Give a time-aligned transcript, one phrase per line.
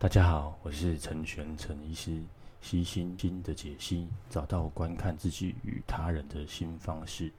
[0.00, 2.12] 大家好，我是陈玄陈医师，
[2.60, 7.32] 析心经的解析，找到观看自己与他人的新方式。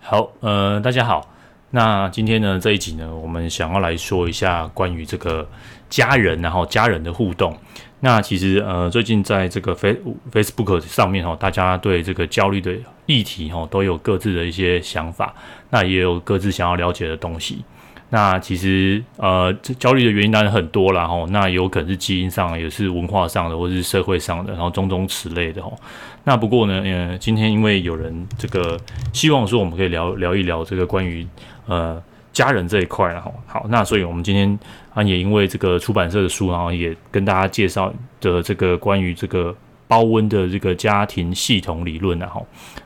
[0.00, 1.26] 好，呃，大家好，
[1.70, 5.48] 那今天呢这一集呢，我们想要来说一下关于这个
[5.88, 7.56] 家人，然后家人的互动。
[8.00, 9.98] 那其实呃，最近在这个 Face
[10.30, 12.76] Facebook 上面哈，大家对这个焦虑的
[13.06, 15.34] 议题哈，都有各自的一些想法，
[15.70, 17.64] 那也有各自想要了解的东西。
[18.12, 25.78] 那其实呃，这焦虑的原因当然很多啦吼，那有可能是基因上，也是文化上的，或是社会上的，然后种种此类的吼。
[26.24, 28.76] 那不过呢，呃，今天因为有人这个
[29.12, 31.24] 希望说我们可以聊聊一聊这个关于
[31.66, 34.58] 呃家人这一块，然后好，那所以我们今天
[34.92, 39.54] 啊也因为这个出版社的书，然后也跟大家介绍的这个关于这个
[39.86, 42.44] 包温的这个家庭系统理论，然后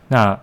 [0.09, 0.39] 那。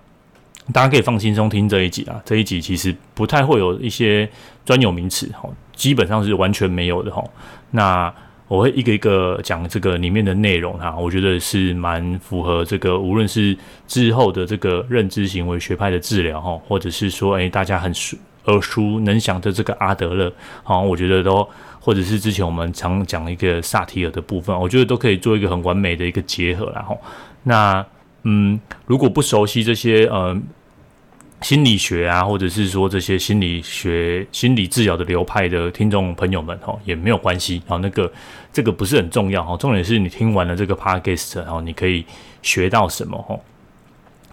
[0.72, 4.30] 大家可以放轻松听这一集啊，这一集其实不太会有一些
[4.64, 7.24] 专有名词哈，基本上是完全没有的哈。
[7.72, 8.14] 那
[8.48, 18.16] 我会一个一个讲这个里面的内容哈，我觉得是蛮符合这个，无论是之后的这个认知行为学派的治疗哈，或者是说诶大家很熟
[18.46, 20.31] 耳熟能详的这个阿德勒，
[20.64, 21.46] 好，我觉得都
[21.80, 26.98] 或者是之前我们常讲一个萨提尔的部分，我觉得都可以做一个很完美的一个结合然后
[27.44, 27.84] 那。
[28.23, 30.39] 嗯，如果不熟悉这些呃
[31.41, 37.61] 心理学啊，或者是说这些心理学、心理治疗的流派的听众朋友们哈，也没有关系。
[37.67, 38.11] 好，那个
[38.53, 42.05] 这个不是很重要哈，重点是你听完了这个 podcast，然后你可以
[42.44, 43.36] 学到什么哈。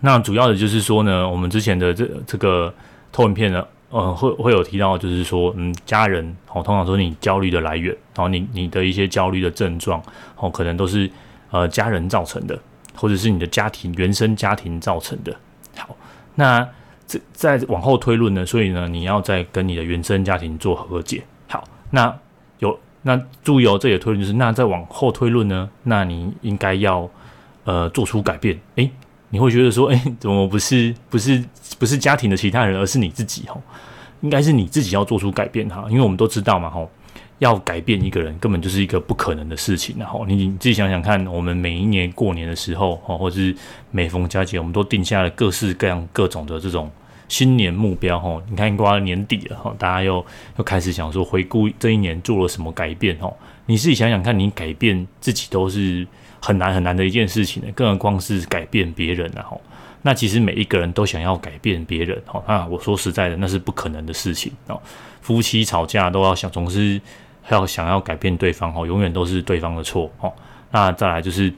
[0.01, 2.73] 那主要的就是说呢，我们之前的这这个
[3.11, 10.03] 投影片呢，呃，会会有提到，就是说，嗯，家人哦，通常说你焦虑的来源，然后你你的一些焦虑的症状
[10.37, 11.11] 哦，可能都是
[11.51, 12.57] 呃家人造成的。
[12.99, 15.35] 或者是你的家庭原生家庭造成的。
[15.77, 15.97] 好，
[16.35, 16.69] 那
[17.07, 18.45] 这再往后推论呢？
[18.45, 21.23] 所以呢，你要再跟你的原生家庭做和解。
[21.47, 22.15] 好，那
[22.59, 25.71] 有那注意哦，这里的推论就是，那再往后推论呢？
[25.85, 27.09] 那你应该要
[27.65, 28.59] 呃做出改变。
[28.75, 28.91] 诶，
[29.31, 31.43] 你会觉得说，诶，怎么不是不是
[31.79, 33.45] 不是家庭的其他人，而是你自己？
[33.49, 33.61] 哦，
[34.21, 36.91] 应该是你自己要做出改变哈，因为我们都知道嘛，吼。
[37.39, 39.95] 要改变一个人，根本就是一个不可能的事情。
[39.99, 43.55] 然后你你自己想想看，我们每一年过年的时候，哦，或者是
[43.93, 46.91] 每逢佳节，我们都定下了各式各样各种的这种
[47.29, 48.19] 新年目标。
[48.19, 50.25] 哈，你看，过了年底了，哈，大家又
[50.57, 53.17] 又开始想说回顾这一年做了什么改变。
[53.19, 53.33] 哈，
[53.67, 56.05] 你自己想想看，你改变自己都是
[56.41, 59.31] 很难很难的一件事情的，更何况是改变别人。
[59.33, 59.61] 然后，
[60.03, 62.21] 那其实每一个人都想要改变别人。
[62.27, 64.51] 哈，那我说实在的，那是不可能的事情。
[64.67, 64.83] 哦，
[65.21, 67.01] 夫妻吵架都要想总是。
[67.51, 70.33] 要想要改变对方哦，永远都是对方的错哦。
[70.71, 71.53] 那再来就是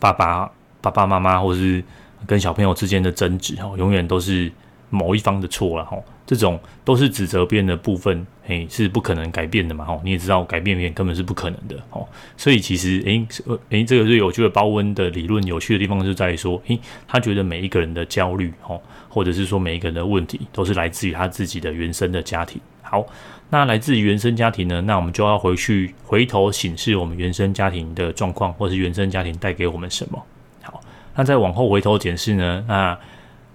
[0.00, 0.50] 爸爸、
[0.80, 1.82] 爸爸妈妈，或是
[2.26, 4.50] 跟小朋友之间的争执哦，永远都是
[4.90, 6.02] 某一方的错了哦。
[6.24, 10.00] 这种都是指责别人的部分，嘿，是不可能改变的嘛哦。
[10.02, 12.06] 你也知道，改变别人根本是不可能的哦。
[12.36, 13.26] 所以其实，诶，
[13.68, 18.80] 诶，这个是有趣的包温的理论，有趣的地方就在于说，诶，他觉得每一个人的焦虑哦，
[19.10, 22.58] 或者是说每一个人的问题，都是来自于他自己的原生的家庭。
[22.80, 23.04] 好。
[23.52, 24.80] 那来自于原生家庭呢？
[24.80, 30.26] 那我们就要回去回头审视我们原生家庭的状况，或是原生家庭带给我们什么。
[30.62, 30.80] 好，
[31.14, 32.64] 那再往后回头检视呢？
[32.66, 32.98] 那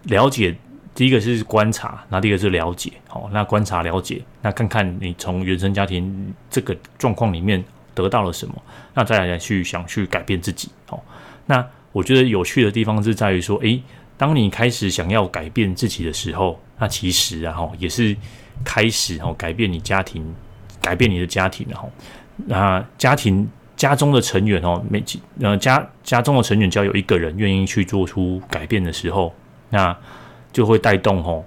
[0.03, 0.55] 了解
[0.93, 2.91] 第一个是观察，那第二个是了解。
[3.07, 7.63] 好，那观察了解，那看看你从原生家庭这个状况里面
[7.95, 8.53] 得到了什么，
[8.93, 10.69] 那再来去想去改变自己。
[10.85, 11.03] 好，
[11.47, 13.81] 那我觉得有趣的地方是在于说，诶，
[14.15, 18.15] 当你开始想要改变自己的时候，那其实啊也是。
[18.63, 20.23] 开始哦，改变你家庭，
[20.81, 21.91] 改变你的家庭，然后，
[22.45, 25.03] 那家庭家中的成员哦，每
[25.41, 29.33] 呃家家中的成员只要有一个人愿意去做出改变的时候，
[29.69, 29.95] 那
[30.51, 31.43] 就会带动哦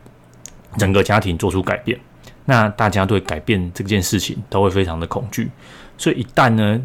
[0.78, 1.98] 整个家庭做出改变。
[2.46, 5.50] 那大家对改变这件事情都会非常的恐惧，
[5.96, 6.80] 所以一旦呢，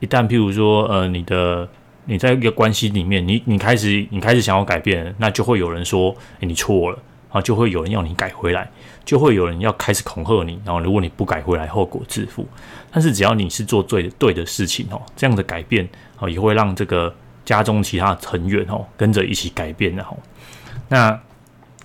[0.00, 1.68] 一旦譬如说呃你的
[2.04, 6.98] 你在一个关系里面，你你开始你开始想要改变，那就会有人说，诶，你错了。
[7.30, 8.70] 啊，就会有人要你改回来，
[9.04, 12.46] 就会有人要开始恐吓你，然后如果你不改回来，后果自负。
[12.90, 15.88] 但是只要你是做对的对的事情哦，这样的改变
[16.18, 17.14] 哦，也会让这个
[17.44, 20.16] 家中其他成员哦跟着一起改变的哦。
[20.88, 21.20] 那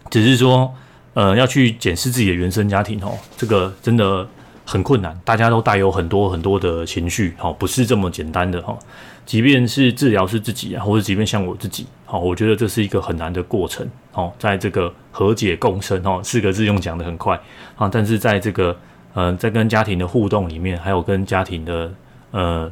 [0.10, 0.74] 只是说，
[1.14, 4.26] 呃，要去检视自己的原生家庭哦，这个真的
[4.66, 8.78] 很困难，大家都带有很多很多的情绪哦，不是这么简单的哈。
[9.26, 13.90] 即便是治疗是自己啊，或者即便像我自己，好，我觉得这是一个很难的过程。
[14.12, 17.40] 哦，在这个和解共生哦，四个字用讲的很快
[17.76, 18.78] 啊，但是在这个
[19.14, 21.92] 呃，在跟家庭的互动里面，还有跟家庭的
[22.32, 22.72] 呃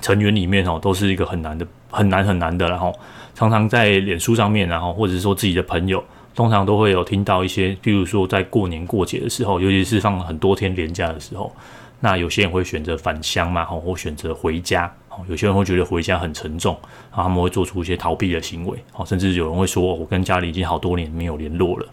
[0.00, 2.68] 成员里面哦，都是一个很难的、很难很难的。
[2.68, 2.94] 然后
[3.34, 11.52] 常常在脸书上面，然后或者是说自己的朋友，通常都会有听到一些，譬如说在过年过节的时候，尤其是放很多天连假的时候。
[12.00, 14.92] 那有些人会选择返乡嘛，吼，或选择回家。
[15.28, 16.76] 有些人会觉得回家很沉重，
[17.10, 21.86] 然后他们会做出一些逃避的行为，甚至有人会说，我跟家里已经好多年没有联络了。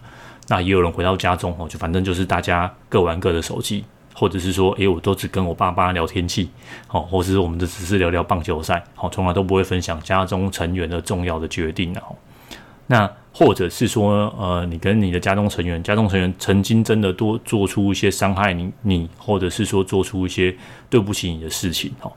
[0.48, 6.50] 那也有人回到家中，哦就反正就是大家各玩各的手机，或者是说，诶，我都只跟我爸爸聊天气，
[6.90, 12.16] 哦，或者是我们就只是聊聊棒球赛，好，从来都不会分享家中成员的重要的决定，哦
[12.88, 20.54] 那或者是说，呃，你跟你的家中成员，家中成员曾经真的多做出一些伤害你，你，或者是说做出一些
[20.90, 22.12] 对不起你的事情，哦。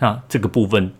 [0.00, 0.90] 那这个部分，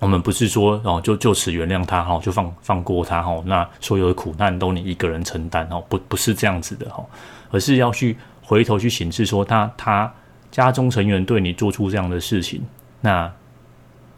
[0.00, 3.42] 我们不是说哦，就就此原谅他哈，就放放过他哈。
[3.46, 7.02] 那所有的苦难都你一个人承担哦，不不是这样子的哈，
[7.50, 10.12] 而是要去回头去审视说他他
[10.50, 12.60] 家中成员对你做出这样的事情，
[13.00, 13.32] 那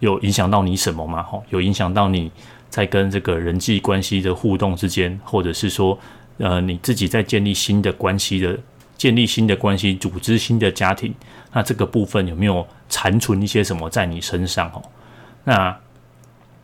[0.00, 1.22] 有影响到你什么吗？
[1.22, 2.32] 哈，有影响到你
[2.70, 5.96] 在跟这个人际关系的互动之间，或者是说
[6.38, 8.58] 呃你自己在建立新的关系的。
[8.98, 11.14] 建立新的关系，组织新的家庭，
[11.52, 14.68] 那这个部分有没有残存一些什么在你身上？
[14.70, 14.82] 哦，
[15.44, 15.76] 那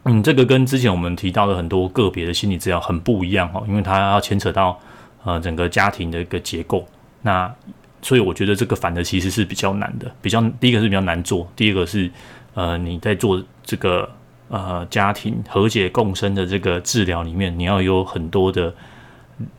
[0.04, 4.78] 嗯，这个跟之前我们提到的很多个别的心理治疗很不一样哦，因为它要牵扯到
[5.24, 6.86] 呃整个家庭的一个结构。
[7.22, 7.52] 那
[8.02, 12.10] 所以我觉得这个反而其实是比较难的，比较第一个是比较难做，第二个是
[12.54, 14.10] 呃你在做这个
[14.48, 18.74] 呃家庭和解共生的这个治疗里面，你要有很多的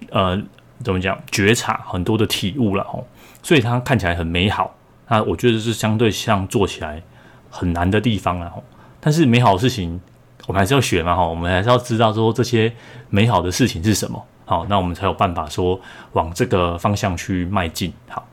[0.09, 0.41] 呃。
[0.83, 1.17] 怎么讲？
[1.31, 3.01] 觉察很多的体悟了哦，
[3.41, 4.75] 所以它看起来很美好。
[5.07, 7.01] 那我觉得是相对像做起来
[7.49, 8.63] 很难的地方了哦。
[8.99, 9.99] 但是美好的事情，
[10.47, 11.25] 我们还是要学嘛哈。
[11.25, 12.73] 我们还是要知道说这些
[13.09, 14.25] 美好的事情是什么。
[14.45, 15.79] 好，那我们才有办法说
[16.13, 17.93] 往这个方向去迈进。
[18.07, 18.25] 好，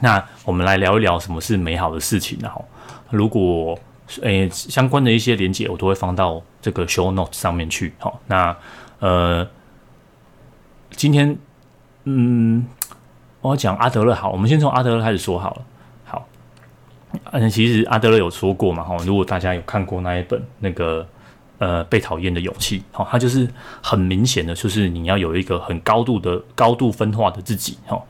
[0.00, 2.38] 那我们来聊一聊什么是美好的事情。
[2.42, 2.64] 然后，
[3.10, 3.78] 如果
[4.22, 7.94] 诶相关的一些连接，我都会放到这个 show notes 上面去。
[7.98, 8.56] 好，那
[8.98, 9.46] 呃
[10.90, 11.36] 今天。
[12.06, 12.66] 嗯，
[13.40, 15.62] 我要讲阿德勒好，我们先从阿德勒开始说好了。
[17.32, 21.06] 嗯，其实阿德勒有说过嘛，哈，如果大家有看过那一本那个
[21.58, 23.48] 呃被讨厌的勇气，好，他就是
[23.82, 28.02] 很明显的，就是你要有一个很高度的高度分化的自己，哈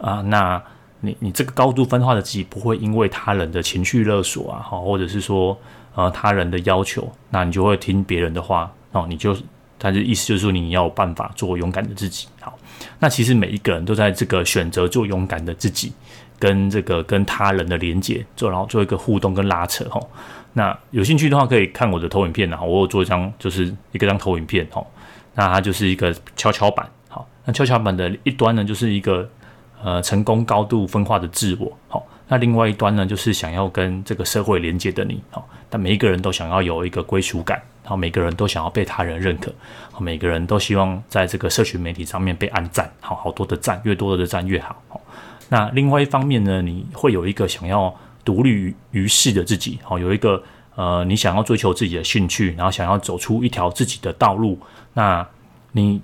[0.00, 0.62] 啊，那
[1.00, 5.58] 你你这个高度分化的自己不会因为他人的情绪勒索啊，哈，或者是说
[5.94, 9.36] 呃他人的要求，那你就会听别人的话，哦，你就。
[9.80, 12.26] 他的意思就是说，你要有办法做勇敢的自己。
[12.40, 12.58] 好，
[12.98, 15.92] 那其实每一个人都在这个选择做勇敢的自己，
[16.38, 19.84] 跟这个跟他人的连接做，然后做一个互动跟拉扯。
[19.86, 20.00] 哈，
[20.52, 22.48] 那有兴趣的话，可以看我的投影片。
[22.48, 24.66] 然后我有做一张，就是一个张投影片。
[24.70, 24.84] 哈，
[25.34, 26.88] 那它就是一个跷跷板。
[27.08, 29.28] 好，那跷跷板的一端呢，就是一个
[29.82, 31.76] 呃成功高度分化的自我。
[31.88, 35.22] 好，那另外一端呢，就是想要跟这个社会连接的你。
[35.30, 37.60] 好，但每一个人都想要有一个归属感。
[37.82, 39.50] 然后每个人都想要被他人认可，
[39.98, 44.76] 每个人都希望在这个社群媒体上面被按赞，好好多的赞，越多的赞越好。
[45.48, 50.42] 那另外一方面呢，你会有一个想要独立于世的自己，好，有一个
[50.74, 54.58] 呃，你想要追求自己的兴趣，然后想要走出一条自己的道路。
[54.94, 55.26] 那
[55.72, 56.00] 你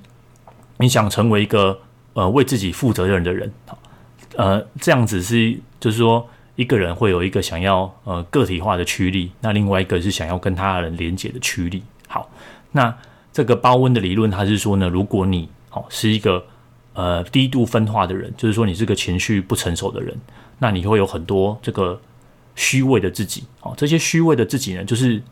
[0.79, 1.79] 你想成为一个
[2.15, 3.53] 呃为自己负责任的人，
[4.37, 6.29] 呃，这样子是就是说。
[6.57, 11.83] 一个人会有一个想要呃个体化的驱力，那另外一个是想要跟他人连接的驱力。
[12.07, 12.31] 好，
[12.71, 12.97] 那
[13.33, 16.47] 这个包温的理论，他是说呢，如果你哦是一个
[16.95, 20.17] 呃低度分化的人，就是说你是个情绪不成熟的人，
[20.59, 22.01] 那你会有很多这个
[22.57, 23.45] 虚伪的自己。
[23.61, 25.23] 哦，这些虚伪的自己呢，就是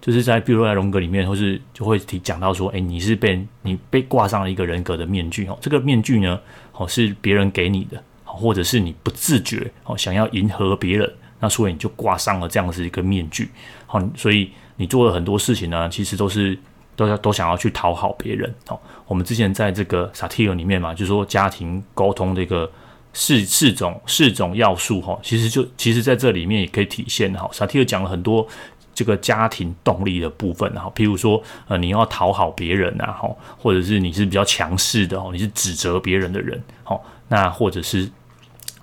[0.00, 5.46] 就是在比如说在荣格里面，或是就会提讲到说，哎，你是被你被挂上了一个人格的面具。
[5.46, 6.38] 哦，这个面具呢，
[6.72, 8.02] 哦是别人给你的。
[8.34, 13.50] 或者是你不自觉哦，想要迎合别人，那所以你就挂上了这样子一个面具，
[13.84, 16.58] 好，所以你做了很多事情呢，其实都是
[16.96, 18.52] 都要都想要去讨好别人。
[18.66, 22.70] 好，我们之前在这个萨提尔里面嘛，就是说家庭沟通的一个
[23.12, 27.48] 四四种四种要素哈，其实就其实在这里面也可以体现哈。
[27.52, 28.46] 萨提尔讲了很多
[28.94, 38.10] 这个家庭动力的部分哈，譬如说呃你要讨好别人啊，哈，或者是你是比较强势的哦，你是指责别人的人，好，那或者是。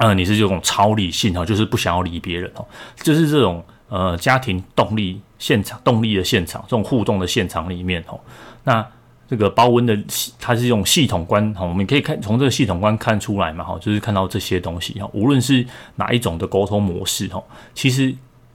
[0.01, 2.66] 呃，你是这种超理性哈，就是不想要理别人哦，
[3.04, 8.19] 就是这种呃家庭动力现场动力的现场，这种互动的现场里面哦，
[8.65, 8.86] 那
[9.27, 9.98] 这个包温的
[10.39, 15.65] 它是这种系统观哈，我们可以看从这个系统观看出来嘛哈，就是看到这些东西哈，无论是
[15.96, 17.43] 哪一种的沟通模式哈，
[17.74, 18.13] 其实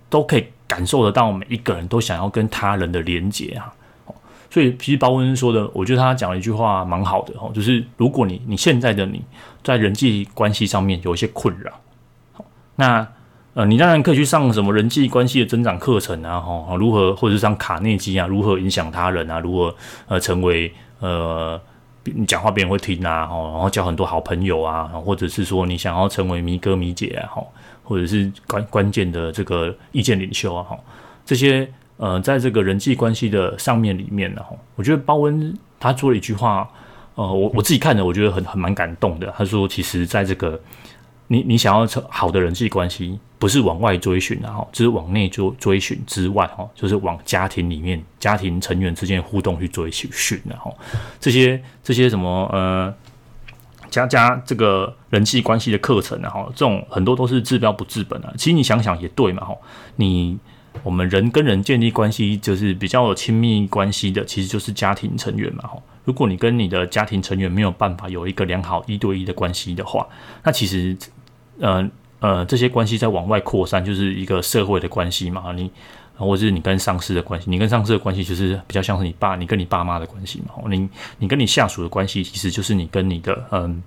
[0.09, 3.73] 都可以感受得到每一个人都想要跟他人的连接啊。
[4.51, 9.21] 所以，其实包温说的，我觉得他讲了一句话蛮好的哈，就是如果你你现在的你
[9.65, 11.73] 在人际关系上面有一些困扰，
[12.77, 13.05] 那
[13.55, 19.75] 呃，你当然可以去上什么人际关系的增长课程啊，哈，如何或者是上卡内基啊，如何影响他人啊，如何
[20.09, 21.61] 呃成为呃
[22.03, 27.43] 你讲话别人会听啊，哈，然后交很多好朋友啊，或者是说你想要成为迷哥迷姐啊，哈，
[27.85, 30.77] 或者是关关键的这个意见领袖啊，哈，
[31.25, 36.69] 这些呃，在这个人际关系的上面里面呢，哈，我觉得鲍恩他说了一句话，
[37.15, 39.33] 呃，我我自己看的，我觉得很很蛮感动的。
[39.39, 40.61] 他说，其实在这个
[41.29, 50.75] 你你想要成好的人际关系，不是往外追寻，然后就是往内追追寻之外，哈，就是往家庭里面家庭成员之间互动去追寻，然后
[51.21, 52.95] 这些这些什么呃。
[53.91, 58.33] 加加这个人际关系的课程，然后这种很多都是治标不治本啊。
[58.37, 59.55] 其实你想想也对嘛，哈，
[59.97, 60.37] 你
[60.83, 65.79] 我们人跟人建立关系，就是比较有亲密关系的，其实就是家庭成员嘛，哈。
[66.05, 70.05] 如果你跟你的家庭成员没有办法有一个良好一对一的关系的话，
[70.43, 70.97] 那其实，
[71.61, 71.89] 呃
[72.25, 75.71] 呃，这些关系在往外扩散，就是一个社会的关系嘛，你。
[76.17, 80.55] 或者是你跟上司的关系，你跟上司的关系就是比较像是你爸，你跟你爸妈的关系嘛。
[80.71, 80.89] 你
[81.19, 83.83] 你跟你下属的关系，其实就是你跟你的嗯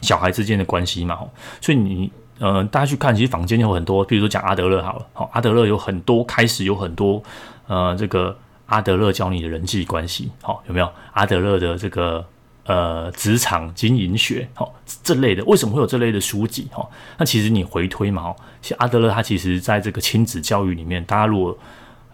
[0.00, 1.18] 小孩之间的关系嘛。
[1.60, 7.20] 所以你呃，大家去看，其实坊间有很多，比如说讲阿德勒好了，好，阿德勒有很多开始有很多
[7.66, 12.24] 呃，这个阿德勒教你的人际关系，好，有没有阿德勒的这个？
[12.64, 14.68] 呃，职场经营学，哈，
[15.02, 16.68] 这类的，为什么会有这类的书籍？
[16.70, 16.86] 哈，
[17.18, 21.58] 那其实你回推嘛，其实阿德勒他其实在这个亲子教育里面，大家如果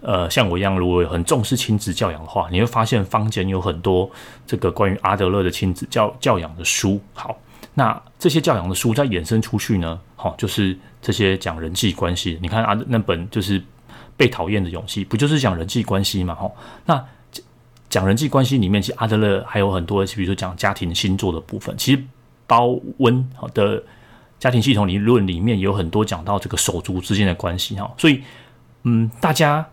[0.01, 4.09] 呃像我一样，如果很重视亲子教养的话，你会发现坊间有很多
[4.47, 6.99] 这个关于阿德勒的亲子教教养的书。
[7.13, 7.37] 好，
[7.75, 12.39] 那这些教养的书再衍生出去呢，好，就是这些讲人际关系。
[12.41, 13.63] 你看阿那本就是
[14.17, 16.35] 被讨厌的勇气，不就是讲人际关系嘛？
[16.37, 16.51] 哈，
[16.87, 17.05] 那。
[17.89, 21.75] 讲人际关系里面，其实阿德勒还有很多，比如说讲家庭星座的部分。
[21.79, 22.03] 其实
[22.47, 23.83] 鲍温的
[24.39, 27.93] 家庭系统理论里面有很多讲到这个手足之间的关系哈。
[27.97, 28.21] 所以，
[28.83, 29.65] 嗯，大家，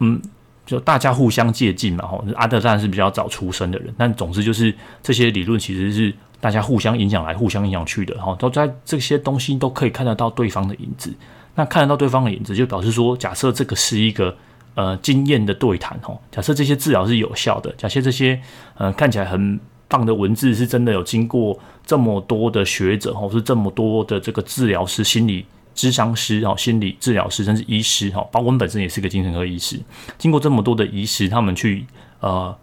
[0.00, 0.20] 嗯，
[0.66, 2.22] 就大家互相借鉴嘛哈。
[2.36, 8.36] 阿德勒是比较早出生的人，但总之就是这些理论其实是大家互相影响来、互相影响去的哈。
[8.38, 11.12] 都在这些东西都可以看得到对方的影子。
[11.54, 14.36] 那看得到对方的影子，就表示说，假设这个是一个。
[14.74, 16.18] 呃，经验的对谈哦。
[16.30, 18.40] 假设这些治疗是有效的，假设这些
[18.78, 29.78] 呃看起来很棒的文字是真的有经过这么多的学者哦，是这么多的这个治疗师、心理咨商师哦、心理治疗师甚至医师哈，鲍恩本身也是个精神科医师，
[30.16, 31.84] 经过这么多的医师他们去
[32.20, 32.56] 呃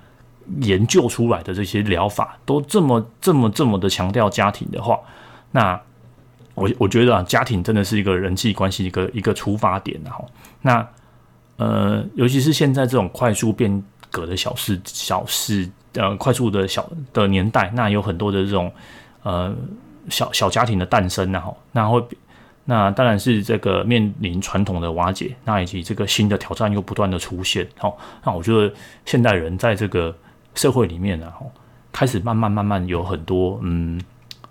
[0.62, 5.00] 研究出来的这些疗法，都这么这么这么的强调家庭的话，
[5.52, 5.80] 那
[6.56, 10.26] 我我觉得啊，家庭真的是一个人际关系一个一个出发点哈，
[10.64, 10.88] 那。
[11.60, 18.72] 呃，尤其是现在这种快速变革的小事、小事，呃，快速的小的年代，那有很多的这种
[19.24, 19.54] 呃
[20.08, 22.02] 小小家庭的诞生，然后那会，
[22.64, 28.74] 那当然是这个面临传统的瓦解，那以及这个新的挑战又不断的出现，好，那我觉得
[29.04, 30.16] 现代人在这个
[30.56, 31.30] 社会里面呢，
[31.92, 34.00] 开始慢慢慢慢有很多，嗯，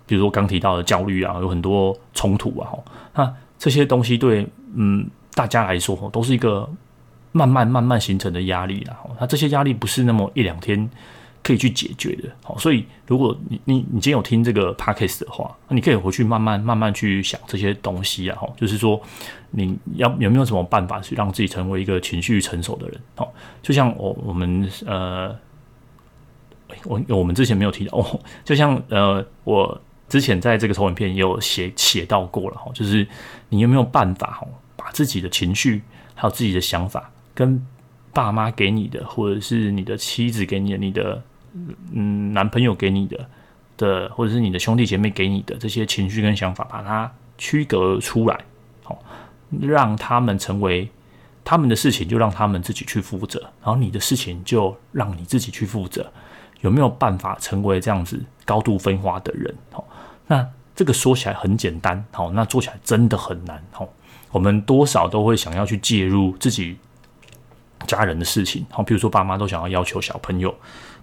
[0.05, 2.69] 比如说刚提到的焦虑啊，有很多冲突啊，
[3.15, 6.69] 那这些东西对嗯大家来说都是一个。
[7.31, 10.89] 慢慢慢慢形成的压力啦，那这些压力不是那么一两天
[11.43, 19.01] 可以去解决的，好，所以如果你你你今天有听这个 podcast 的话，那你可以回去慢慢慢慢去想这些东西啊，哈，就是说
[19.51, 23.31] 你要有没有什么办法去让自己成为一个情绪成熟的人，好，
[23.61, 25.35] 就像我我们呃，
[26.85, 33.07] 我我们之前没有提到哦，就像呃，我之前在这个投影片也有写写到过了哈，就是
[33.49, 35.81] 你有没有办法哈，把自己的情绪
[36.15, 37.09] 还有自己的想法。
[37.39, 37.65] 跟
[38.11, 41.23] 爸妈给你的，或者是你的妻子给你的，你的
[41.93, 43.29] 嗯男朋友给你的
[43.77, 48.37] 的，或者是你的兄弟姐妹给你的这些情绪跟想法，把它区隔出来，
[48.83, 49.01] 好，
[49.61, 50.89] 让他们成为
[51.45, 56.11] 他们的事情，就让他们自己去负责，然后你的事情就让你自己去负责。
[56.59, 59.55] 有没有办法成为这样子高度分化的人？
[59.71, 59.87] 好，
[60.27, 63.63] 那这个说起来很简单，好，那做起来真的很难。
[63.71, 63.87] 好，
[64.29, 66.77] 我们多少都会想要去介入自己。
[67.89, 70.53] 家人的事情，好，比如说爸妈都想要要求小朋友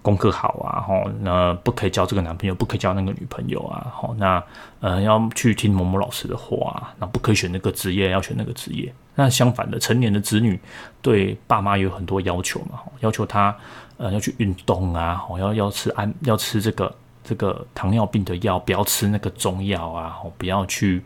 [0.03, 4.41] 功课好啊，吼，那不可以交这个男朋友，不可以交那个女朋友啊，好，那
[4.81, 8.95] 呃要去听某某老师的话，那不可以选那个职业，要选那个职业。
[9.17, 10.61] 那相反的，成年的子女
[11.03, 13.57] 对爸妈有很多要求嘛，要求他
[13.97, 21.03] 呃要去运动啊，吼，要要吃安，要吃这个这个糖尿病的药，不要吃那个中药啊，好，不要去。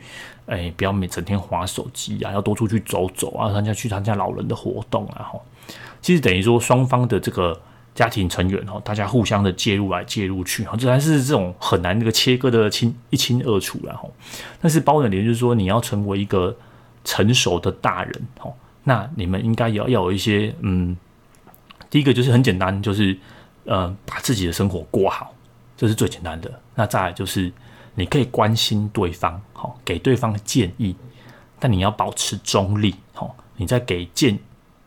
[0.47, 5.41] 哎，不要每整天滑手机啊，要多出去走走啊，参加去参加老人的活动啊，吼。
[6.01, 7.61] 其实等于说双方的这个
[7.95, 14.09] 家庭成员哈，大家互相的介入来介入去，哈，这还是这种很难那个切割的清一清二楚了哈。
[14.61, 16.57] 但是包的点就是说，你要成为一个
[17.05, 18.53] 成熟的大人，哈，
[18.85, 20.97] 那你们应该要要有一些嗯，
[21.89, 23.17] 第一个就是很简单，就是
[23.65, 25.35] 呃，把自己的生活过好，
[25.77, 26.61] 这是最简单的。
[26.75, 27.53] 那再来就是。
[27.97, 30.95] 你可以关心对方，好，给对方建议，
[31.59, 34.39] 但你要保持中立，哦，你在给建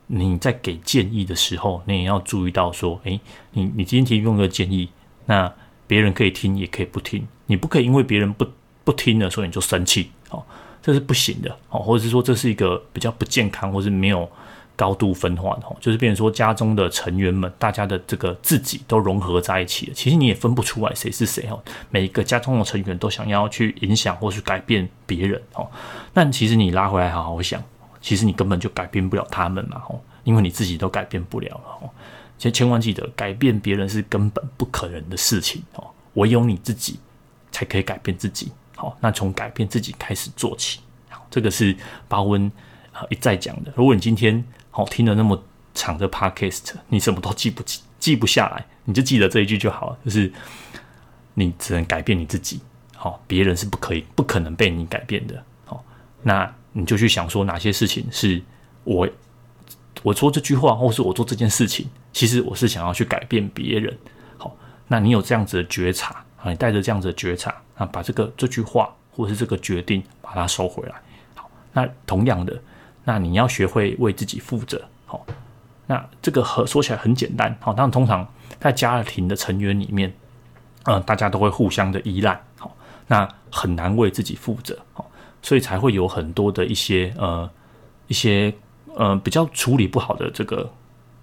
[0.07, 3.19] 你在给建议的时候，你也要注意到说，诶，
[3.51, 4.89] 你你今天提供一个建议，
[5.25, 5.51] 那
[5.87, 8.45] 别人可以听，也可以不听，你不可以因为别人不
[8.83, 10.43] 不听了，所以你就生气，哦，
[10.81, 14.29] 这是不行的，哦，或者是说这是一个比较不健康，或是没有。
[14.75, 19.93] 高度分化的，哦就是变成说家中的成员们，大家的这个自己都融合在一起了。
[19.93, 21.61] 其实你也分不出来谁是谁哦。
[21.91, 25.69] 每一个家中的成员都想要去影响或是改变别人哦。
[26.11, 27.63] 但其实你拉回来好好想，
[28.03, 31.89] 其实你根本就改变不了他们嘛吼，因为你自己都改变不了了哦。
[32.37, 35.87] 其实千万记得，改变别人是根本不可能的事情哦。
[36.15, 36.99] 唯有你自己
[37.49, 38.51] 才可以改变自己。
[38.75, 40.81] 好，那从改变自己开始做起。
[41.07, 41.75] 好，这个是
[42.09, 42.51] 巴温
[42.91, 43.71] 啊一再讲的。
[43.75, 45.41] 如果你今天好，听了那么
[45.73, 50.29] 长的 podcast，你什么都记不记记不下来，你就记得这一句就好了，就是
[51.35, 52.59] 你只能改变你自己，
[52.95, 55.81] 好，别人是不可以、不可能被你改变的，好，
[56.23, 58.41] 那你就去想说哪些事情是
[58.83, 59.07] 我
[60.01, 63.97] 我说这句话，或是我做这件事情，其实我是想要去改变别人，
[64.37, 64.53] 好，
[64.87, 70.95] 那你有这样子的觉察，啊，你带着这样子的觉察，啊，把这个这句话或是这个决定把它收回来，
[71.35, 72.59] 好，那同样的。
[73.05, 75.25] 那你要学会为自己负责，好，
[75.87, 78.25] 那这个和说起来很简单，好，但通常
[78.59, 80.13] 在家庭的成员里面，
[80.85, 82.73] 嗯、大家都会互相的依赖，好，
[83.07, 84.79] 那很难为自己负责，
[85.43, 87.47] 所以才会有很多的一些呃
[88.07, 88.51] 一些
[88.95, 90.67] 呃比较处理不好的这个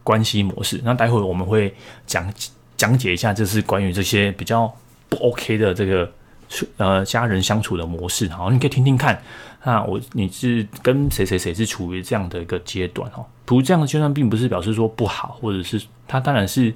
[0.05, 0.81] 关系模式。
[0.85, 1.75] 那待会我们会
[2.07, 2.33] 讲
[2.77, 4.73] 讲解一下，就是关于这些比较
[5.09, 6.09] 不 OK 的这个
[6.77, 9.21] 呃家人相处的模式，好，你可以听听看。
[9.63, 13.27] 那我你是跟谁谁谁是处于这样的一个阶段哦？
[13.47, 16.73] 处于这样的阶段，并不是表示说不好，或者是它当然是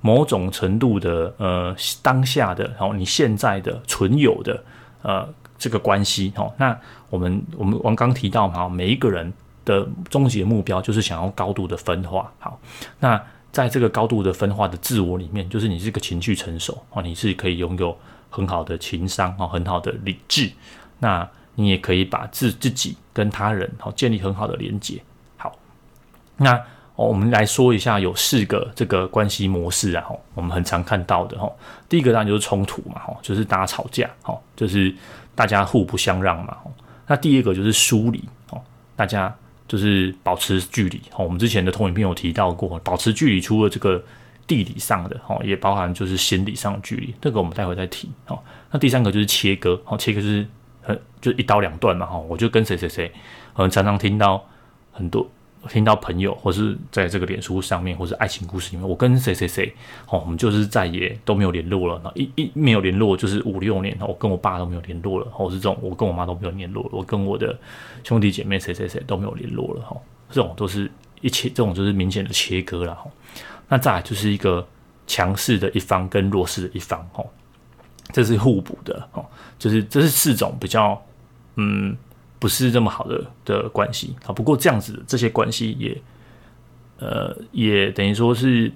[0.00, 4.62] 某种程度的呃当下的，然后你现在的存有的
[5.02, 5.28] 呃
[5.58, 6.52] 这个关系哦。
[6.56, 6.78] 那
[7.10, 9.32] 我们我们刚刚提到嘛，每一个人
[9.64, 12.32] 的终极目标就是想要高度的分化。
[12.38, 12.58] 好，
[13.00, 17.96] 那在这个高度的分化的自我里面，就是你是个情绪成熟哦，你是可以拥有
[18.30, 20.50] 很好的情商哦，很好的理智。
[21.00, 25.02] 那你也可以把自自己跟他人好建立很好的连接。
[25.36, 25.56] 好，
[26.36, 26.62] 那
[26.94, 31.50] 我们来说一下，有四个这个关系模式啊，我们很常看到的哈。
[31.88, 34.94] 第一个当然就是冲突嘛，哈，就是大家吵架，哈，就是
[35.38, 36.56] 大家互不相让嘛。
[37.06, 38.20] 那第二个就是疏离，
[38.50, 38.60] 哦，
[38.96, 39.32] 大家
[39.68, 41.00] 就是保持距离。
[41.12, 44.02] 哦，我们之前的投影片有提到过，保持距离除了这个
[44.48, 47.14] 地理上的，哦，也包含就是心理上的距离。
[47.20, 48.10] 这个我们待会再提。
[48.26, 48.36] 哦，
[48.72, 50.44] 那第三个就是切割，哦，切割就是。
[51.20, 53.12] 就一刀两断嘛，哈，我就跟谁谁谁，
[53.56, 54.42] 嗯，常常听到
[54.92, 55.28] 很多，
[55.68, 59.74] 听到朋友或是在这个脸书上面，或是爱情故事里面，我跟谁谁谁，
[60.08, 67.58] 哦，我们就是再也都没有联络了，一一没有联络就是五六年，我跟我爸都没有联络了，或是这种，我跟我妈都没有联络，我跟我的
[68.04, 69.96] 兄弟姐妹谁谁谁都没有联络了，哈，
[70.30, 70.90] 这种都是
[71.20, 73.06] 一切，这种就是明显的切割了，哈，
[73.68, 74.66] 那再来就是一个
[75.06, 77.24] 强势的一方跟弱势的一方，哈。
[78.10, 79.22] 这是互补的哦，
[79.58, 80.98] 就是这是四种比较
[81.56, 81.94] 嗯
[82.38, 84.32] 不是这么好的的关系啊。
[84.32, 86.02] 不过这样子这些关系也
[86.98, 88.70] 呃也等于说是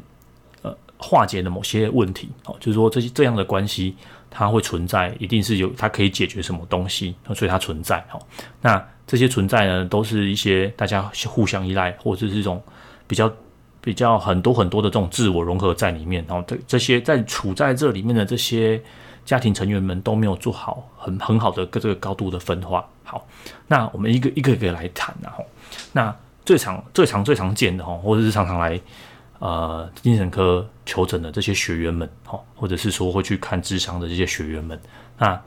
[0.62, 3.94] 呃化解了某些问题哦，就是说这些这样的关系
[4.30, 8.20] 它会存在，一定是有它可以解决什么东西，所以它存在哦。
[8.60, 12.62] 那这些存在呢，都是一些大家互相依赖，或者是这种
[13.06, 13.32] 比较
[13.80, 18.82] 比较很多很多的这种自我融合在里面，然后这这些在处在这里面的这些。
[19.24, 22.84] 家庭成员们都没有做好很很好的这个高度的分化。
[23.04, 23.26] 好，
[23.68, 25.44] 那我们一个一个一个来谈，然后
[25.92, 28.80] 那最常最常最常见的哈，或者是常常来
[29.38, 34.80] 呃精神科求诊的这些学员们，哈，或者是说会去看智商的这些学员们，
[35.18, 35.40] 那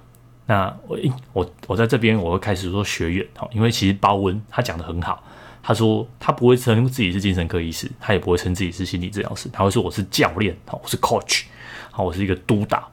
[0.46, 1.00] 那我
[1.34, 5.24] 我我在这边我会开始说学员，哈，因为其实包温他讲的很好，
[5.64, 11.46] 他说他不会称自己是精神科医师，他也不会称自己是心理治疗师，他会说我是教练，哈，我是 coach，
[11.90, 12.92] 好，我是一个督导。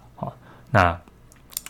[0.72, 1.00] 那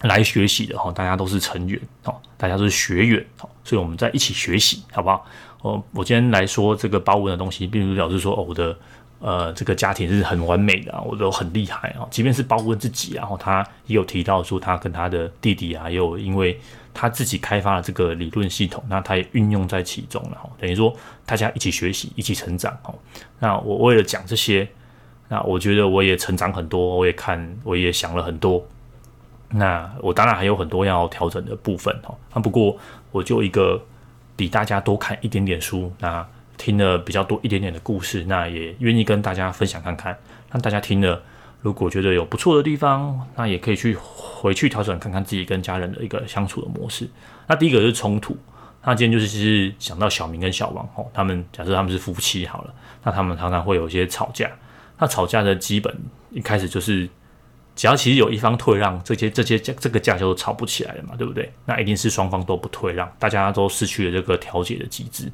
[0.02, 5.26] 来学习的哈，大家都是成员哦，大家都是学员哦，所以我们在一起学习，好不好？
[5.60, 8.76] 我我今天来说这个包文的东西，并不是表示说哦，我的
[9.20, 12.08] 呃这个家庭是很完美的，我都很厉害啊。
[12.10, 16.58] 即便是包文自己，然后他也有提到说，他跟他的弟弟啊，也有因为
[16.92, 20.92] 他自己开发了这个理论系统，那他也运用在其中了，哈等于说
[21.24, 22.94] 大家一起学习，一起成长哦。
[23.38, 24.68] 那我为了讲这些，
[25.28, 28.66] 那我觉得我也成长很多，我也看，我也想了很多。
[29.52, 32.76] 那我当然还有很多要调整的部分哈，那不过
[33.10, 33.80] 我就一个
[34.34, 40.16] 比大家多看一点点书，那听了比较多一点点的故事，那也愿意跟大家分享看看。
[40.50, 41.20] 那大家听了，
[41.60, 47.08] 如果觉得有不错的地方，那也可以去回去调整看看自己跟家人的一个相处的模式。
[47.46, 48.36] 那第一个就是冲突，
[48.84, 54.50] 那今天就是其实想到小明跟小王哦，他们假设他们是夫妻好了，那他们常常会有一些吵架。
[54.98, 55.94] 那吵架的基本
[56.30, 57.08] 一开始就是，
[57.74, 61.52] 只要其实有一方退让，这些这些这个架就吵不起来了嘛，对不对？
[61.64, 65.30] 那一定是双方都不退让，大家都失去了这个调解的机制。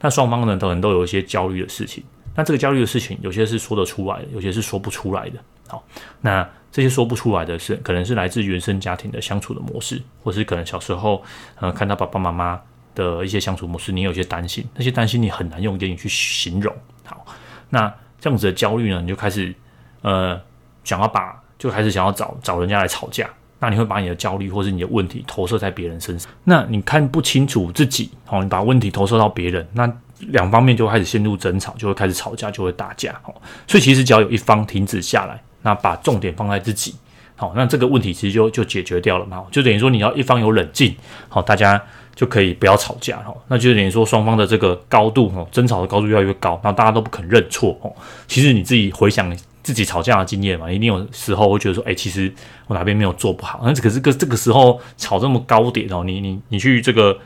[0.00, 2.02] 那双方呢，可能都有一些焦虑的事情。
[2.34, 5.38] 那这个焦虑的事情，有些是说得出来的，有些是说不出来的。
[5.68, 5.84] 好，
[6.20, 11.22] 那这些说不出来的是，可能是来自原生家庭的相处的模式，或是可能小时候，
[11.60, 12.60] 呃，看到爸爸妈妈
[12.94, 16.74] 的一些相处模式，你有些担心，那些担心你很难用言语去形容。
[17.04, 17.26] 好，
[17.68, 19.54] 那这样子的焦虑呢，你就开始，
[20.00, 20.40] 呃，
[20.84, 23.30] 想要把，就开始想要找找人家来吵架。
[23.60, 36.96] 那你会把你的焦虑或是你的问题投射在别人身上，那你看不清楚自己，好，你把问题投射到别人，那两方面就开始陷入争吵，就会开始吵架，就会打架，好，所以其实只要有一方停止下来，那把重点放在自己，
[37.36, 40.96] 好，那这个问题其实就就解决掉了嘛，就等于说你要一方有冷静，
[41.28, 41.80] 好，大家
[42.16, 47.94] 就可以不要吵架，哈，那就等于说双方的这个高度，哈，争吵的高度越来越高，然后大家都不肯认错，哦，
[48.26, 49.32] 其实你自己回想。
[49.62, 52.32] 自己吵架的经验嘛，一定有时候会觉得说，哎、其实
[52.66, 53.60] 我哪边没有做不好。
[53.64, 57.16] 那可是个这个时候吵这么高点哦，你你你去这个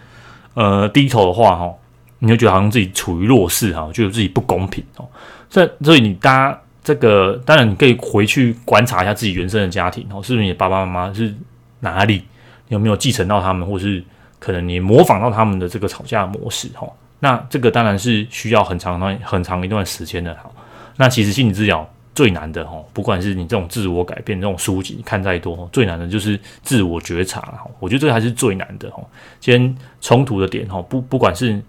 [0.54, 1.74] 呃低头的话哈，
[2.18, 5.08] 你就觉得好像自己处于弱势哈，觉得自己不公平哦。
[5.48, 11.34] 所以所以你大家这个当然你可以回去观察一下自己原生的家庭哦，是不是你的爸爸妈妈是
[11.80, 12.22] 哪里
[12.68, 14.04] 有没有继承到他们，或是
[14.38, 16.86] 可能你模仿到他们的这个吵架模式哈？
[17.20, 20.36] 那这个当然是需要很长很长一段时间的。
[20.42, 20.52] 好，
[20.98, 21.88] 那其实心理治疗。
[22.16, 27.62] 最难的哈，不管是你这种自我改变这种书籍看再多，最难的就是自我觉察。
[27.78, 29.04] 我觉得这个还是最难的哈。
[29.38, 31.62] 今天冲突的点哈，不不管是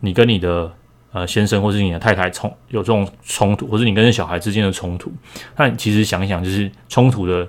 [0.00, 0.72] 你跟你的
[1.12, 5.12] 呃先生，或是你的太太冲有这种冲突，或是你跟小孩之间的冲突，
[5.54, 7.46] 那其实想一想，就是冲突的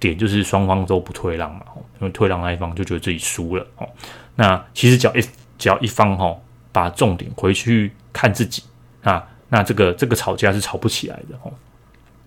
[0.00, 1.62] 点就是双方都不退让嘛，
[2.00, 3.88] 因为退让那一方就觉得自己输了哦。
[4.34, 5.22] 那其实只要一
[5.56, 6.36] 只要一方哈，
[6.72, 8.64] 把重点回去看自己
[9.04, 11.52] 啊，那这个这个吵架是吵不起来的哦。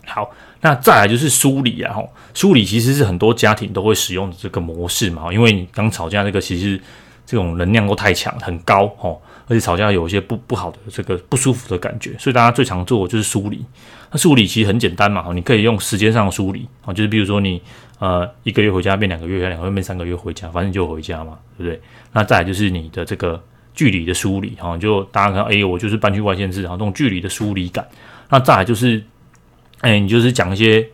[0.08, 0.30] 好，
[0.62, 6.80] 那再来就是梳理啊，吼，梳理其实是很多家庭都会使用的这个模式嘛，因为你刚吵架那个其实
[7.26, 13.65] 这种能量都太强很高，吼，而且吵架有一些不不好的这个不舒服的感觉，所以大家最常做就是梳理。
[14.12, 17.62] 那梳理其实很简单嘛，你可以用时间上的梳理，啊，就是比如说你
[18.00, 21.82] 呃一个月回家变两个月，两个月变三个月回家，反正就回家嘛，对不对？
[22.13, 27.86] 那再来就是你的这个距离的梳理，哈，就大家看，哎，我就是搬去外县市，然后这种距离的疏离感。
[28.30, 29.04] 那再来就是。
[29.81, 30.88] 哎、你就是讲一些，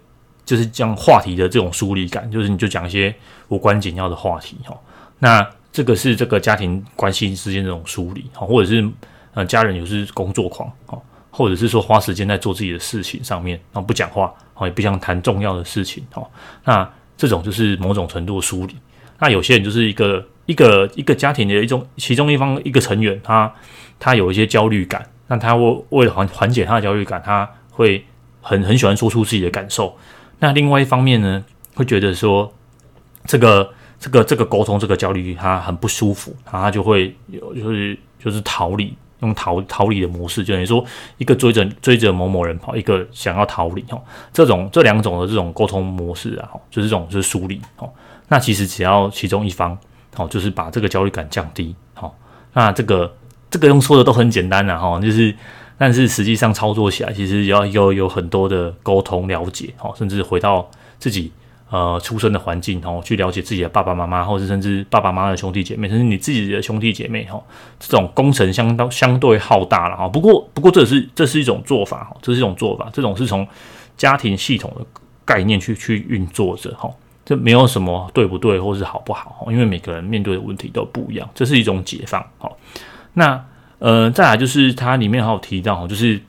[0.43, 3.13] 就是讲话题的这种疏离感，就是你就讲一些
[3.47, 4.77] 无关紧要的话题哈。
[5.19, 8.85] 那这个是这个家庭关系之间这种疏离哈，或者是
[9.33, 16.27] 呃家人有时工作狂哦，或者是说花时间在做自己的事情上面，然后不讲话哦，也不想谈重要的事情哈。
[16.65, 18.75] 那这种就是某种程度的疏离。
[19.19, 23.53] 那有些人就是一个一个一个家庭的一种其中一方一个成员，他
[23.97, 28.03] 他有一些焦虑感，那他为为了缓缓解他的焦虑感，他会。
[28.41, 29.95] 很很喜欢说出自己的感受，
[30.39, 31.43] 那另外一方面呢，
[31.75, 32.51] 会觉得说
[33.25, 40.83] 这个这个这个沟通这个焦虑他很不舒服，然后他就会有就是就是逃离，用逃逃离的模式，就等于说
[41.19, 44.01] 一个追着追着某某人跑，一个想要逃离哦，
[44.33, 47.87] 这种这两种的这种沟通模式啊，就是这种就是疏离哦。
[48.27, 49.77] 那其实只要其中一方
[50.15, 52.17] 哦，就是把这个焦虑感降低，好，
[52.53, 53.13] 那这个
[53.51, 55.35] 这个用说的都很简单的哈，就是。
[55.81, 61.31] 但是实际上操作起来，其实要有有很多的沟通了解，哈，甚至回到自己
[61.71, 67.41] 呃出生的环境，哈，去了解自己的爸爸妈妈，或者甚至爸爸妈妈的兄弟姐妹，甚至你自己的兄弟姐妹，哈，
[67.79, 70.07] 这种工程相当相对浩大了，哈。
[70.07, 73.47] 不过不过这是这是一种做法，哈，这是一种做法，这种是从
[73.97, 74.85] 家庭系统的
[75.25, 76.87] 概念去去运作着，哈，
[77.25, 82.47] 这没有什么对不对或是好不好，因为每个人面对的问题都不一样，这是一种解放，哈。
[83.13, 83.43] 那。
[83.81, 86.21] 呃，再来就是它里面还有提到，就是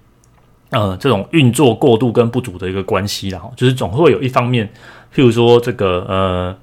[0.70, 4.66] 呃这种运作过度跟不足的一个关系啦，就是总会有一方面，
[5.14, 6.56] 譬如说这个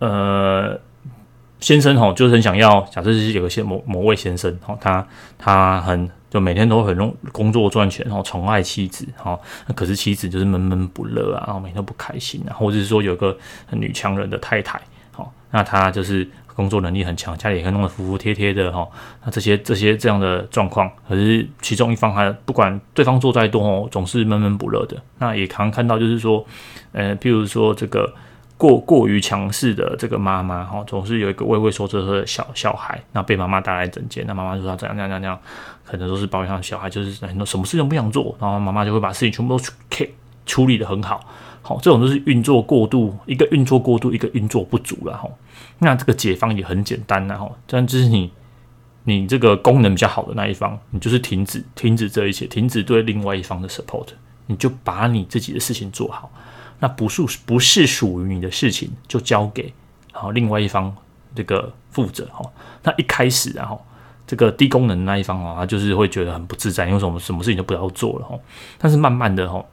[0.00, 0.80] 呃呃
[1.60, 5.06] 先生哈，就是很想要，假设是有一些某某位先生哈，他
[5.38, 9.38] 他很就每天都很用工作赚钱，然后宠爱妻子哈，
[9.68, 16.28] 那可是妻子就是闷闷不乐啊，然后每天都不开心啊，或者是说有个很女强人的太太，好，那他就是。
[16.54, 18.86] 工作能力很强，家里也可以弄得服服帖帖的哈。
[19.24, 24.96] 那这些这些这样的状况，可是其中一方还不管对方做再多哦，总是闷闷不乐的。
[25.18, 26.44] 那也常看到就是说，
[26.92, 28.12] 呃，譬如说这个
[28.56, 35.38] 过过于强势的这个妈妈哈，总是有一个畏畏缩缩的小小孩，那被妈妈带来整间，那妈妈说他怎样怎样怎样，
[35.84, 39.72] 可能都是抱怨小孩就是很多什么事情不想做，然后妈妈就会把事情全部都处
[40.44, 41.24] 处理得很好。
[41.64, 45.28] 好，这种都是运作过度，一个运作过度，一个运作不足了哈。
[45.78, 48.30] 那这个解方也很简单呐哈，但就是你
[49.04, 54.08] 你这个功能比较好的那一方，你就是停止停止这一切，停止对另外一方的 support，
[54.46, 56.30] 你就把你自己的事情做好。
[56.78, 59.72] 那不是不是属于你的事情，就交给
[60.12, 60.94] 好另外一方
[61.34, 62.44] 这个负责哈。
[62.82, 63.80] 那一开始然后
[64.26, 68.38] 这个低功能那一方啊，他就是会觉得很不自在，因为什么什么事情都不要做了哈。
[68.78, 69.64] 但是慢慢的哈，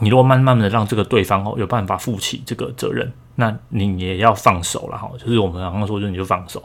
[0.00, 5.10] 你如果慢慢的让这个对方哦有办法负起这个责任，那你也要放手了哈。
[5.18, 6.62] 就是我们刚刚说，就你就放手。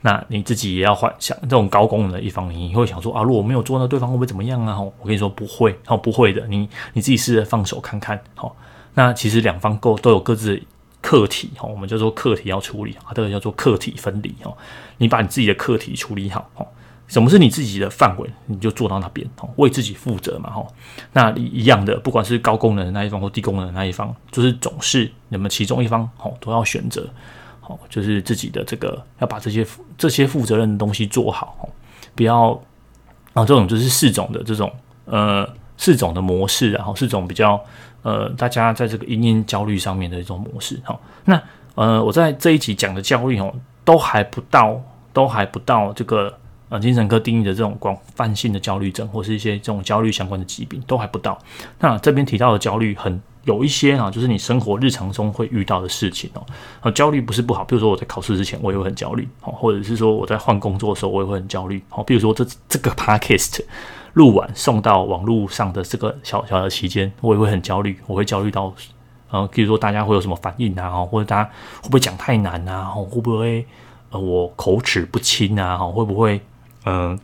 [0.00, 4.78] 那你自己也要幻想这种高功能的一方，你会想说啊，如果没有做，那对方会不会怎么样啊？
[4.78, 8.54] 我跟你说不会，哦，不会的，你你自己试着放手看看，好。
[8.92, 10.62] 那其实两方都都有各自的
[11.00, 14.54] 课题，哈，我们叫做课题要处理啊，这个叫做课题分离，哈。
[14.98, 16.66] 你把你自己的课题处理好，哈，
[17.06, 20.66] 什么是你自己的范围，你就做到那边，哦，为自己负责嘛，哈。
[21.12, 27.08] 那一样的，不管是高功能的那一方或低功能的那一方，就是总是你们其中一方，哈，都要选择。
[27.60, 31.66] 好，就是自己的这个要把这些这些负责任的东西做好，
[32.14, 32.50] 不要
[33.32, 34.70] 啊，这种就是四种的这种
[35.06, 37.58] 呃四种的模式，然后四种比较
[38.02, 40.78] 呃大家在这个因因焦虑上面的一种模式。
[40.84, 41.42] 哈，那
[41.74, 43.50] 呃我在这一集讲的焦虑哦，
[43.82, 44.78] 都还不到，
[45.14, 46.38] 都还不到这个
[46.68, 51.38] 呃精神科定义的这种广泛性的焦虑症，或是一些这种焦虑相关的疾病都还不到。
[51.80, 53.20] 那这边提到的焦虑很。
[53.44, 56.42] 有一些啊，就是你生活日常中会遇到的事情哦。
[56.80, 63.60] 啊，焦虑不是不好，比如说我在考试之前，我也会很焦虑，哦，或者是说我在换工作的时候，我也会很焦虑，哦，比如说这这个 podcast
[64.14, 68.72] 录完送到网络上的这个小小的期间，我也会很焦虑，我会焦虑到，
[69.30, 71.50] 呃，比如说大家会有什么反应啊，或者大家
[71.82, 73.66] 会不会讲太难啊，会不会
[74.08, 76.40] 呃我口齿不清啊，会不会。
[76.84, 77.18] 呃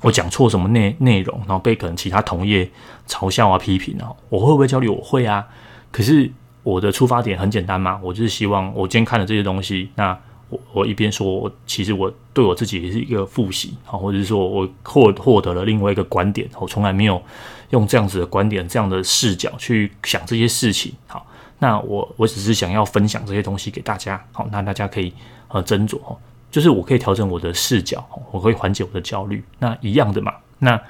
[0.00, 2.68] 我讲错什么内内容，然后被可能其他同业
[3.06, 4.88] 嘲笑啊、批评啊，我会不会焦虑？
[4.88, 5.46] 我会啊。
[5.92, 6.28] 可是
[6.64, 17.22] 我的出发点很简单嘛，我就是希望我今天看了这些东西，那我我一边说，其实我对我自己也是一个复习啊，或者是说我获获得了另外一个观点，我从来没有
[17.70, 20.92] 用这样子的观点、这样的视角去想这些事情。
[21.06, 21.24] 好，
[21.60, 25.14] 那我我只是想要分享这些东西给大家，好，那大家可以
[25.48, 26.00] 呃斟酌。
[26.52, 29.42] 就是我可以调整我的视角，我可以缓解我的焦虑。
[29.58, 30.80] 那一样的嘛，那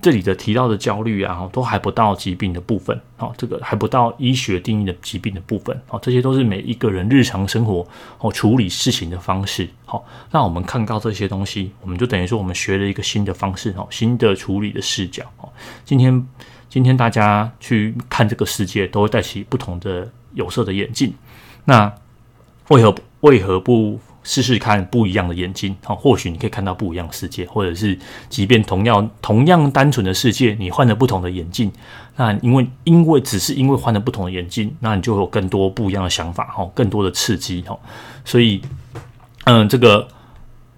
[0.00, 7.86] 这里的提到的焦虑啊，都还不到疾病的部分，哦，这个还不到医学定义的疾病的部分，哦，这些都是每一个人日常生活
[8.20, 9.68] 哦处理事情的方式。
[9.84, 15.24] 好，那我们看到这些东西，我们就等于说我们学了一个新的方式，哦，新的处理的视角。
[15.38, 15.48] 哦，
[15.84, 16.26] 今天
[16.68, 21.12] 今天大家去看这个世界，都会戴起不同的有色的眼镜。
[21.64, 21.92] 那
[22.68, 23.98] 为何为何不？
[24.30, 31.68] 试试看不一样的眼睛，好，或许你可以看到不一样的世界，或者是即便同样同样单纯的世界，你换了不同的眼镜，
[32.14, 37.76] 那因为因为只是因为换了不同的眼镜，那你就有更多不一样的想法，哈，更多的刺激，哈，
[38.24, 38.62] 所以，
[39.46, 40.06] 嗯，这个，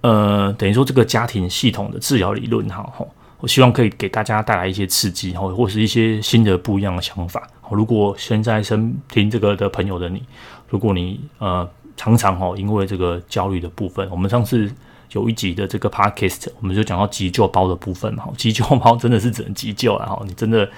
[0.01, 2.91] 呃，等于说这个家庭系统的治疗理论，哈，
[3.39, 7.47] 我希望可以给大家带来一些刺激，哈，或是一些新的不一样的想法。
[7.71, 10.23] 如果现在身听这个的朋友的你，
[10.71, 11.69] 如果你呃。
[12.03, 14.69] 常常哈，因为这个焦虑的部分，我们上次
[15.13, 18.29] 有一集的这个 podcast，我们就讲到急救包的部分嘛。
[18.37, 20.69] 急救包真的是只能急救了哈，你真的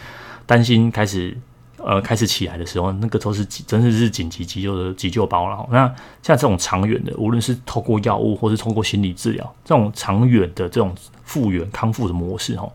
[0.44, 1.34] 担心开始
[1.78, 5.66] 呃开始起来的时候，那个都是真的是紧急急救的急救包了。
[5.72, 5.86] 那
[6.22, 12.70] 像这种长远的，无论是透过药物或是透过心理治疗，这种长远的这种复原康复的模式哈。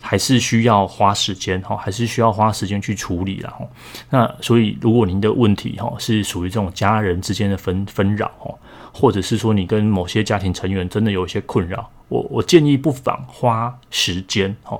[0.00, 3.66] 还是需要花时间哈，还是需要花时间去处理了哈。
[4.08, 8.52] 那所以，如果您的问题哈是属于这种家人之间的纷纷扰哈，
[8.92, 14.78] 或者是说你跟某些家庭成员真的有一些困扰，我我建议不妨花时间哈，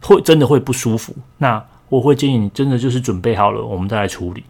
[0.00, 1.14] 会真的会不舒服。
[1.38, 4.42] 那我会建议你真的就是准备好了，我们再来处理。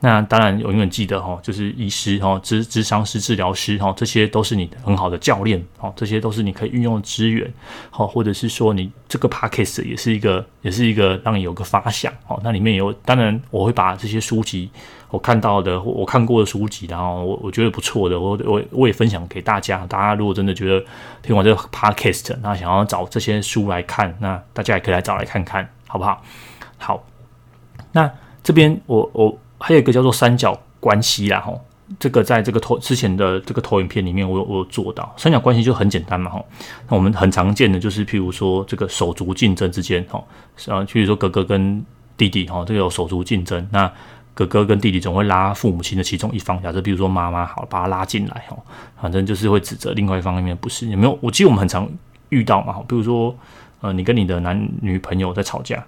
[0.00, 7.52] 那当然，永远记得哈，就是医师哈、咨咨商师、治疗师哈，这些都是你很好的教练哦，这些都是你可以运用的资源
[7.90, 12.38] 哈，或者是说你这个 podcast 也是一个，也是一个让你有个发想哦。
[12.44, 14.70] 那里面有，当然我会把这些书籍
[15.10, 19.84] 我看到的、我看过的书籍，然后我我觉得不错的，我我我也分享给大家。
[19.88, 20.86] 大家如果真的觉得
[21.22, 26.22] 听完这个 podcast，那想要找这些书来看，那大家也可以来找来看看，好不好？
[26.78, 27.04] 好，
[27.90, 28.08] 那
[28.44, 29.36] 这边我我。
[29.58, 31.60] 还有一个叫做三角关系啦，吼，
[31.98, 35.12] 这个在这个投之前的这个投影片里面我，我我有做到。
[35.16, 36.46] 三角关系就很简单嘛，吼，
[36.88, 40.26] 那我们很常见的就是譬如说这个手足竞争之间，吼，
[40.68, 41.84] 啊，譬如说哥哥跟
[42.16, 43.90] 弟弟，吼，这个有手足竞争，那
[44.34, 48.62] 哥哥跟弟弟总会拉父母亲的其中一方，假设比如说妈妈好，把他拉进来，吼，
[49.00, 51.18] 反正就是会指责另外一方面不是，有没有？
[51.20, 51.88] 我记得我们很常
[52.28, 53.34] 遇到嘛，吼，比如说
[53.80, 55.84] 呃，你跟你的男女朋友在吵架。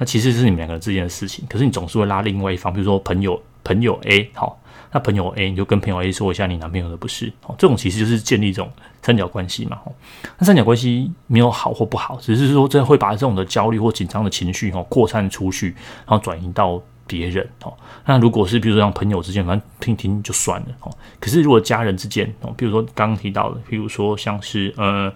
[0.00, 4.56] 那其实是你们两个人之间的事情，可是你总是会拉另外一方，比如说朋友朋友 A 好。
[4.92, 8.68] 那朋友 A，你就跟朋友 A 说一下你男朋友的不是哦，这种其实就是建立一种
[9.00, 9.78] 三角关系嘛。
[9.84, 9.92] 哦，
[10.36, 17.72] 那三角关系没有好或不好，只是说这会把这种的焦虑或紧张的情绪哦扩散出去，然后转移到别人哦。
[18.04, 20.90] 那如果是比如说像朋友之间，反正听听就算了哦。
[21.20, 25.12] 可是如果家人之间哦，比如说刚刚提到的，比如说像是呃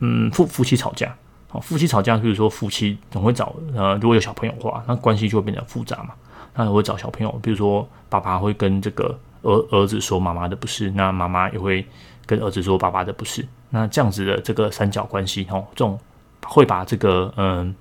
[0.00, 1.16] 嗯夫夫妻吵架
[1.52, 6.14] 哦，夫妻吵架，比如说夫妻总会找呃如果有小朋友的话，那关系就会变得复杂嘛。
[6.54, 11.86] 那我会找小朋友，比如说爸爸会跟这个儿儿子说妈妈的不是，那妈妈也会
[12.26, 13.46] 跟儿子说爸爸的不是。
[13.70, 15.98] 那这样子的这个三角关系，哦，这种
[16.44, 17.74] 会把这个嗯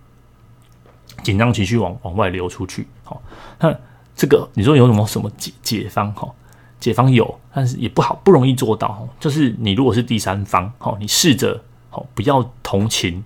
[1.24, 2.88] 紧张情绪往往外流出去。
[3.04, 3.22] 好，
[3.60, 3.76] 那
[4.16, 6.14] 这个你说有什么什么解解方？
[6.14, 6.30] 哈，
[6.80, 9.08] 解方有，但是也不好，不容易做到。
[9.20, 13.24] 就是你如果是第三方，好，你试着好不要同情，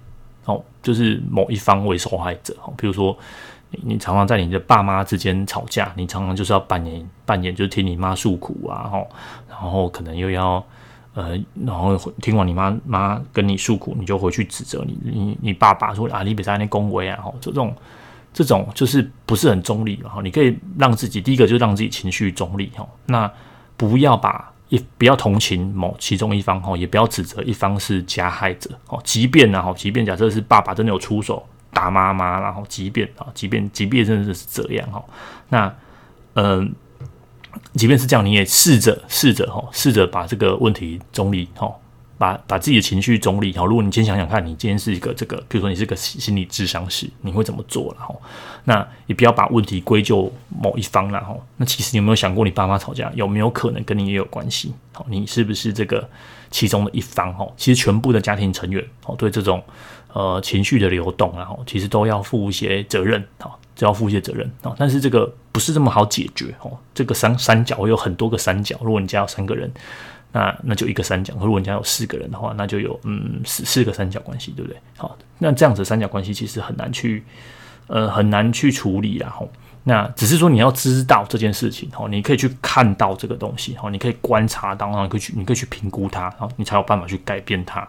[0.85, 3.17] 就是某一方为受害者，哦，比如说。
[3.71, 9.07] 你你常常在你的爸妈之间吵架，你常常就是要扮演扮演，就是听你妈诉苦啊，吼，
[9.49, 10.63] 然后可能又要
[11.15, 17.75] 呃，然后听完你妈妈跟你诉苦，你就回去指责你你你爸爸说啊，你别在那恭维啊，吼，这种
[18.31, 23.29] 这种就是不是很中立，然后你可以让自己第一个就让自己情绪中立，吼，那
[23.75, 31.45] 不要把一不要同情某其中一方，哦，也不要指责一方是加害者，哦，即便呢，吼，即便假设是爸爸真的有出手。
[31.71, 35.03] 打妈妈，然后即便啊，即便即便真的是这样哈，
[35.49, 35.75] 那
[36.35, 36.73] 嗯，
[37.73, 41.69] 即便是这样，你也试着试着哈，试着把这个问题中立哈，
[42.17, 43.65] 把把自己的情绪中立好。
[43.65, 48.15] 如果你先想想看，你今天是一个这个，比如说你是个心理智商师，你会怎么做了哈？
[48.63, 51.35] 那也不要把问题归咎某一方了哈。
[51.57, 54.73] 那其实你有没有想过，你爸妈吵架有没有可能跟你也有关系？
[54.93, 56.09] 好，你是不是这个
[56.49, 57.47] 其中的一方哈？
[57.57, 59.63] 其实全部的家庭成员哦，对这种。
[60.13, 64.73] 呃，情绪的流动，然后其实都要负一些责任，好，都要负一些责任啊。
[64.77, 66.71] 但是这个不是这么好解决哦。
[66.93, 69.69] 这个三三角有很多个三角，如果你家有三个人，
[70.35, 74.77] 那那就一个三角；如果你家有四个人的话，那就有嗯四四个三角关系，对不对？
[74.97, 77.23] 好，那这样子三角关系其实很难去
[77.87, 79.49] 呃很难去处理，然后
[79.83, 87.87] 那只是说你要知道这件事情，哦，你可以去看到这个东西，哦，你可以观察到，然后你可以去你可以去评估它，然后你才有办法去改变它。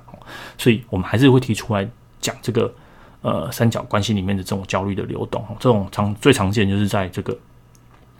[0.57, 1.87] 所以我们还是会提出来。
[2.19, 2.75] 讲这个
[3.21, 7.37] 呃三角关系里面的这种焦虑的流动，这种常最常见就是在这个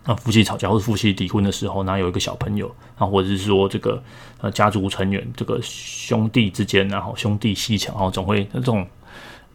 [0.07, 4.01] 啊夫妻吵架或者夫妻离婚的时候，那有一个小朋友啊，或者是说这个
[4.41, 8.87] 呃家族成员这个兄弟之间，然后兄弟鬩墙，然后总会这种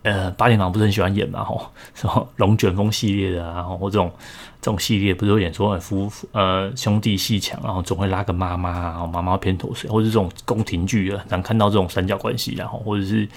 [0.03, 4.12] 呃八点档不是很喜欢演嘛，吼什么龙卷风系列的啊，或这种
[4.61, 13.29] 这种系列不是会演说夫呃兄弟鬩墙，然后总会拉个妈妈，然后妈妈偏头水，或者这种宫廷剧啊，常看到这种三角关系，然后或者是。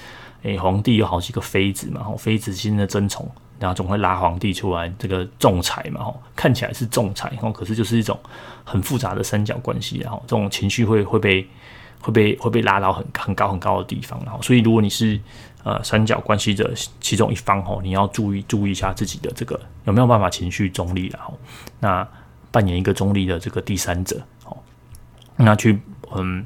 [0.44, 3.28] 诶，皇帝有好几个妃子嘛，吼，妃子心的争宠，
[3.60, 8.20] 然后总会拉皇帝出来，这个仲裁嘛，吼，看起来是仲裁，吼，可是就是一种
[8.64, 11.48] 很复杂的三角关系，然后这种情绪会会被
[12.02, 15.20] 会被会被拉到很很高很高的地方，然后，所以如果你是
[15.64, 21.38] 呃三角关系的其中一方，吼，你要注意注意一下自己的这个有没有办法情绪中立，然后
[21.80, 22.08] 那
[22.52, 24.58] 扮演一个中立的这个第三者，吼，
[25.38, 25.80] 那去
[26.16, 26.46] 嗯。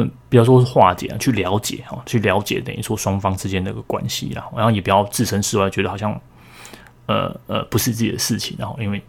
[0.00, 6.18] 嗯，不要说是化解啊，去了解哈，去了解等于说双方之间的个关系，然后，然后也不要置身事外，觉得好像
[7.06, 9.02] 呃呃不是自己的事情，然后因为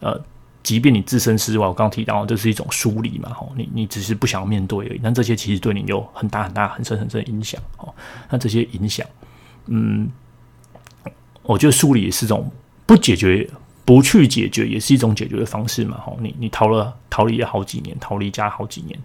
[0.00, 0.18] 呃，
[0.62, 7.92] 即便你置身事外，我刚提到这是一种疏离嘛，哈，你你只是不想面对而已，但这些其实对你有很大很大很深很深的影响，哦，
[8.30, 9.06] 那这些影响，
[9.66, 10.08] 嗯，
[11.42, 12.50] 我觉得疏离也是一种
[12.86, 13.48] 不解决、
[13.84, 18.98] 不去解决，也是一种解决的方式嘛，哈，你你逃了逃离了好几年，逃离家好几年。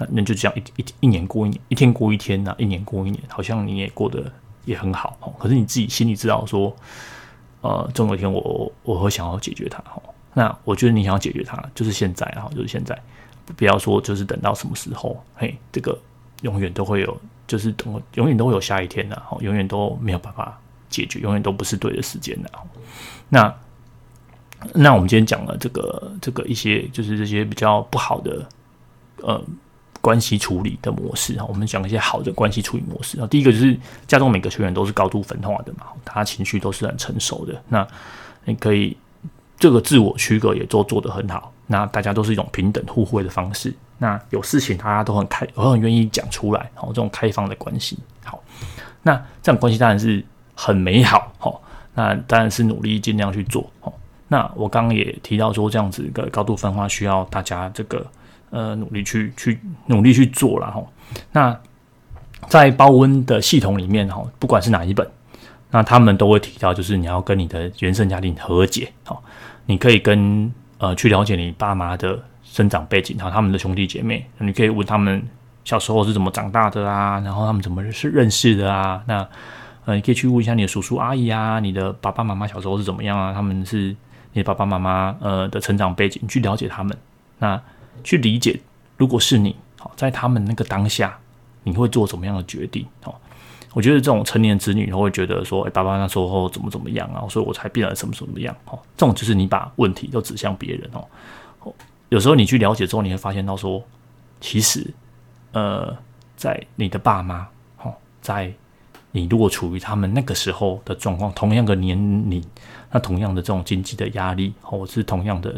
[0.00, 4.32] 那那就这样一一一年过一年，一天过一天呐，一年过一年，好像你也过得
[4.64, 5.30] 也很好哦。
[5.38, 6.74] 可是你自己心里知道说，
[7.60, 10.02] 呃，总有一天我我会想要解决它哦。
[10.32, 12.98] 那我觉得你想要解决它，就是现在哈，就是现在，
[13.56, 15.98] 不要说就是等到什么时候，嘿，这个
[16.42, 20.58] 永远都会有，就是等永远都会有下一天的哦，永远都没有办法
[20.88, 22.50] 解决，永远都不是对的时间的。
[23.28, 23.54] 那
[24.72, 28.48] 那我们今天讲了这个这个一些，就是这些比较不好的，
[29.18, 29.44] 呃。
[30.00, 33.26] 关系处理的模式哈，我们讲一些好的关系处理模式啊。
[33.26, 37.62] 第一个就是家中每个成员都是高度分化的嘛，他情绪都是很成熟的。
[37.68, 37.86] 那
[38.44, 38.96] 你可以
[39.58, 41.52] 这个自我区隔也都做得很好。
[41.66, 43.72] 那大家都是一种平等互惠的方式。
[43.98, 46.70] 那有事情大家都很开，我很愿意讲出来。
[46.74, 48.42] 好，这种开放的关系，好，
[49.02, 50.24] 那这种关系当然是
[50.54, 51.30] 很美好。
[51.38, 51.62] 好，
[51.94, 53.70] 那当然是努力尽量去做。
[53.80, 53.92] 好，
[54.28, 58.06] 那我刚刚也提到说，这样子一个高度分化需要大家这个。
[58.50, 60.84] 呃，努力去去努力去做了哈。
[61.32, 61.58] 那
[62.48, 65.08] 在包温的系统里面哈，不管是哪一本，
[65.70, 69.22] 那他们都会提到，就是你要跟你的原生家庭和解，好，
[69.66, 75.22] 你可以跟呃去了解你爸妈的生长背景，然后，他们的兄弟姐妹，你可以问他们
[75.64, 79.28] 小时候是怎么长大的啊，然后他们怎么是认识的啊，那
[79.84, 83.94] 呃你可以去问一下你的叔叔阿姨啊，你的爸爸妈妈小时候是怎么样啊，他们是
[84.32, 86.96] 你爸爸妈妈呃的成长背景，去了解他们，
[87.38, 87.60] 那
[88.02, 88.60] 去理解，
[88.96, 91.18] 如果是你，好，在他们那个当下，
[91.62, 93.20] 你会做怎么样的决定，好。
[93.72, 98.52] 我觉得这种成年子女都会觉得说，哎，爸爸那时候怎么怎么样啊，所以我才变得什么什么样。
[98.64, 101.72] 哦，这种就是你把问题都指向别人哦。
[102.08, 103.80] 有时候你去了解之后，你会发现到说，
[104.40, 104.84] 其实，
[105.52, 105.96] 呃，
[106.36, 107.46] 在你的爸妈，
[107.84, 108.52] 哦，在
[109.12, 111.96] 你如果处于他们那个时候的状况，同样的年
[112.28, 112.44] 龄，
[112.90, 115.54] 那同样的这种经济的压力，或是同样的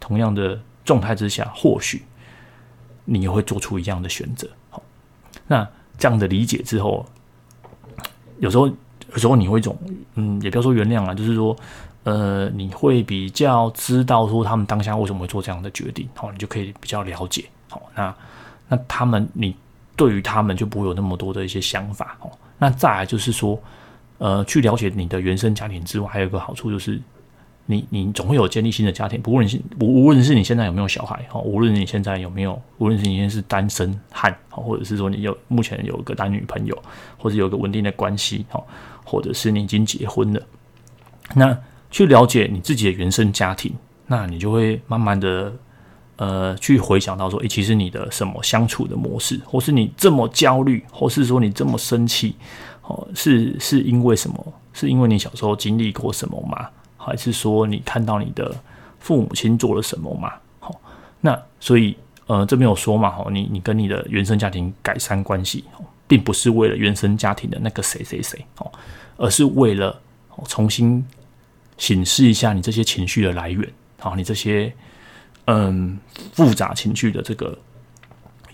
[0.00, 2.02] 同样的状态之下，或许
[3.04, 4.48] 你也会做出一样的选择。
[4.70, 4.82] 好，
[5.46, 5.68] 那
[5.98, 7.04] 这样的理解之后。
[8.38, 9.78] 有时候，有时候你会一种，
[10.16, 11.56] 嗯，也不要说原谅啊，就是说，
[12.02, 18.12] 呃，你会比较知道说他们当下为什么会做这样的决定，好，你就可以比较了解，好，那
[18.66, 19.54] 那他们，你
[19.94, 22.28] 对于他们就不会有那么多的一些想法，哦，
[22.58, 23.56] 那再来就是说，
[24.18, 27.00] 呃，去了解你的原生家庭之外，还有一个好处就是。
[27.66, 36.76] 你你总会有建立新的家庭，不论你是无无论是你现在有没有小孩哈，无论你现在有没有，无论是你现在是单身汉，或者是说你有目前有一个男女朋友，
[37.16, 38.62] 或者有个稳定的关系哈，
[39.04, 40.42] 或者是你已经结婚了，
[41.34, 41.56] 那
[41.90, 43.72] 去了解你自己的原生家庭，
[44.06, 45.52] 那你就会慢慢的
[46.16, 52.34] 呃去回想到说，诶，其实你的什么相处的模式，或是你这么焦虑，或是说你这么生气，
[52.82, 54.52] 哦，是是因为什么？
[54.72, 56.68] 是因为你小时候经历过什么吗？
[57.04, 58.54] 还是说你看到你的
[59.00, 60.32] 父母亲做了什么嘛？
[60.60, 60.80] 好，
[61.20, 61.96] 那所以
[62.26, 65.64] 呃这边有说嘛，哈，你你跟你的原生家庭改善关系，
[66.06, 68.70] 并不是为了原生家庭的那个谁谁谁，哦，
[69.16, 70.00] 而是为了
[70.46, 71.04] 重新
[71.78, 74.72] 审视一下你这些情绪的来源，好，你这些
[75.46, 75.98] 嗯
[76.32, 77.58] 复杂情绪的这个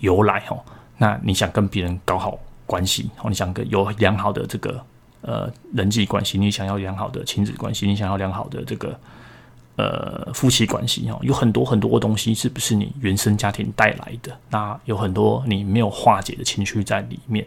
[0.01, 0.57] 由来，哈，
[0.97, 4.83] 那你想跟别人搞好关系，好，你想跟有良好的这个。
[5.21, 8.99] 呃，人际关系，你想要良好的亲子关系，你想要良好的这个
[9.75, 14.39] 呃夫妻关系哈，有很多很多的东西是不是你原生家庭带来的？
[14.49, 17.45] 那有很多你没有化解的情绪在里面，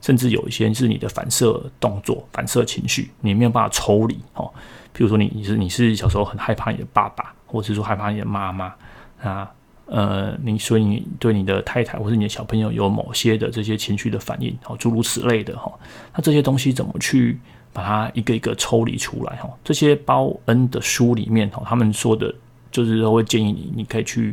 [0.00, 4.50] 甚至有一些是你的反射动作、反射情绪，你没有办法抽离哦。
[4.92, 8.74] 比如说你你是你是小时候很害怕你的爸爸，或者是说害怕你的妈妈
[9.22, 9.50] 啊。
[9.92, 15.68] 呃，你所以你对你的太太或者你的小朋友有某些的这些情绪的反应，好，诸如此类的哈，
[16.14, 17.36] 那这些东西怎么去
[17.72, 19.50] 把它一个一个抽离出来哈？
[19.64, 22.32] 这些报恩的书里面哈，他们说的
[22.70, 24.32] 就是都会建议你，你可以去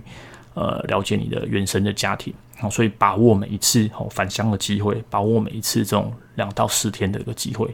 [0.54, 7.68] 呃了解你的原生的家庭，好，所以把握每一次好返乡的机会，把握每一次这种两到四天的一个机会。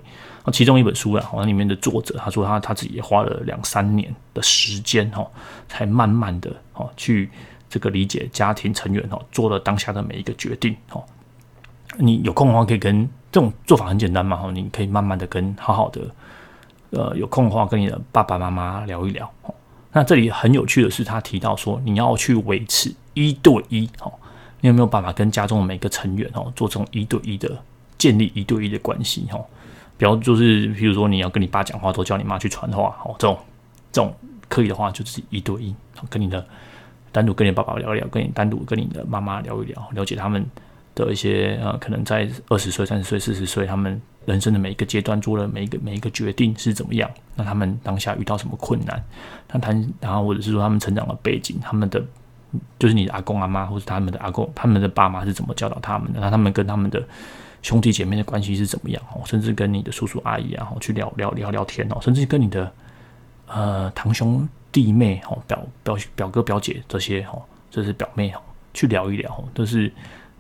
[0.46, 5.30] 那其中一本书啊，好像里面的作者他说他他自己也花了两三年的时间哈，
[5.68, 7.30] 才慢慢的哈去。
[7.74, 11.04] 这个理解家庭成员哦，做了当下的每一个决定哦。
[11.98, 16.02] 你有空的话，可以跟这种做法很简单嘛哈，你可以慢慢的跟好好的，
[16.92, 19.28] 呃，有空的话跟你的爸爸妈妈聊一聊。
[19.92, 24.14] 那这里很有趣的是，他提到说你要去维持一对一哦，
[24.62, 27.60] 你有没有办法跟家中的每个成员哦做这种一对一的
[27.98, 29.40] 建立一对一的关系哈？
[29.98, 33.36] 比方就是，比如说你要跟你爸讲话，都叫你妈去传话哦，这种
[33.92, 34.16] 这种
[34.48, 35.76] 可以的话，就是一对一
[36.08, 36.46] 跟你的。
[37.14, 40.44] 单独跟你爸爸聊一聊，跟你单独跟你的妈妈聊一聊，了解他们
[40.96, 47.10] 的一些呃，可能在二十岁、三十岁、四十岁，他们人生的每一个阶段做了每一个每一个决定是怎么样？
[47.36, 49.04] 那他们当下遇到什么困难？
[49.52, 52.04] 那谈，然后或者是说他们成长的背景，他们的
[52.80, 56.20] 就是你的阿公阿妈，或者他们的阿公、他们的爸妈是怎么教导他们的？
[56.20, 57.04] 那他们跟他们的
[57.62, 59.02] 兄弟姐妹的关系是怎么样？
[59.14, 62.72] 哦，甚至跟你的叔叔阿姨啊，去聊聊聊聊天哦，甚至跟你的
[63.48, 64.50] 呃堂兄。
[64.74, 67.40] 弟妹哈，表表表哥表姐这些哈，
[67.72, 68.42] 这是表妹哈，
[68.74, 69.90] 去聊一聊，都是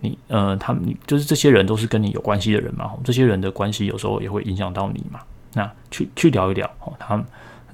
[0.02, 5.22] 你呃，他们就是这些人都是跟你有关系的人嘛，这些人的关系有时候也会影响到你嘛。
[5.54, 7.24] 那去去聊一聊哦，他们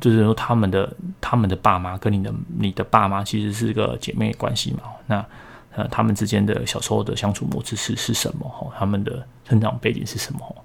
[0.01, 4.83] 就是说他们的他们的爸妈跟你的你的爸妈其实是个姐妹关系嘛。
[5.07, 5.25] 那
[5.75, 8.49] 呃，他们之间的小时候的相处模式是是什么？
[8.49, 10.55] 哈，他们的成长背景是什么？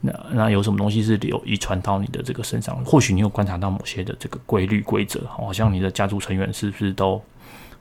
[0.00, 2.76] 那那有什么东西是有遗传到你的这个身上？
[2.84, 7.20] 或许你有观察到某些的这个规律规则，好像你的家族成员是不是都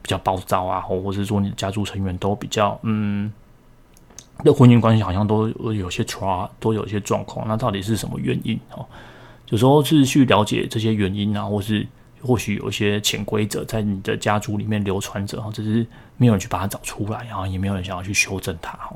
[0.02, 0.82] 比较暴躁啊？
[0.82, 3.32] 或或是说你的家族成员都比较嗯，
[4.44, 7.48] 的婚姻关系好像都有些差，都有些状况。
[7.48, 8.60] 那到底是什么原因？
[8.72, 8.84] 哦，
[9.50, 11.86] 有时候是去了解这些原因啊，或是
[12.24, 15.86] 或许有一些潜规则在你的家族里面流传着，哈，只是
[16.18, 18.96] 没有人去把它找出来，然后也没有人想要去修正它，哈。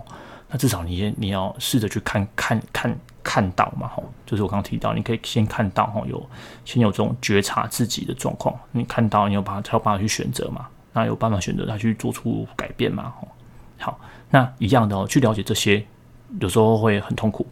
[0.53, 2.93] 那至少你先你要试着去看看看
[3.23, 6.29] 看到嘛，吼，就是我刚刚提到，你可以先看到，吼，有
[6.65, 13.27] 先有这种觉察自己的状况，你看到，你有办法才有办法去选择嘛，那有办法选择他去做出改变嘛，吼，
[13.79, 13.99] 好，
[14.29, 15.85] 那一样的哦，去了解这些，
[16.39, 17.45] 有时候会很痛苦，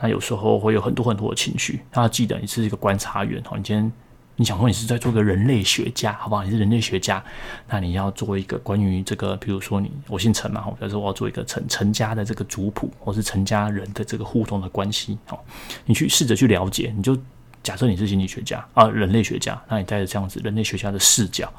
[0.00, 3.92] 那有时候会有很多很多的情绪，那记得你是一个观察员，吼，你今天。
[4.38, 6.44] 你想说你是在做个人类学家，好不好？
[6.44, 7.24] 你是人类学家，
[7.68, 15.42] 那你要做一个关于这个，比如说你我姓陈嘛，或者说我要做一个陈陈家的这个族谱，或是陈家人的这个互动的关系，好，
[15.86, 17.16] 你去试着去了解，你就
[17.62, 21.50] 假设你是心理学家啊，人类学家，那你带着这样子人类学家的视角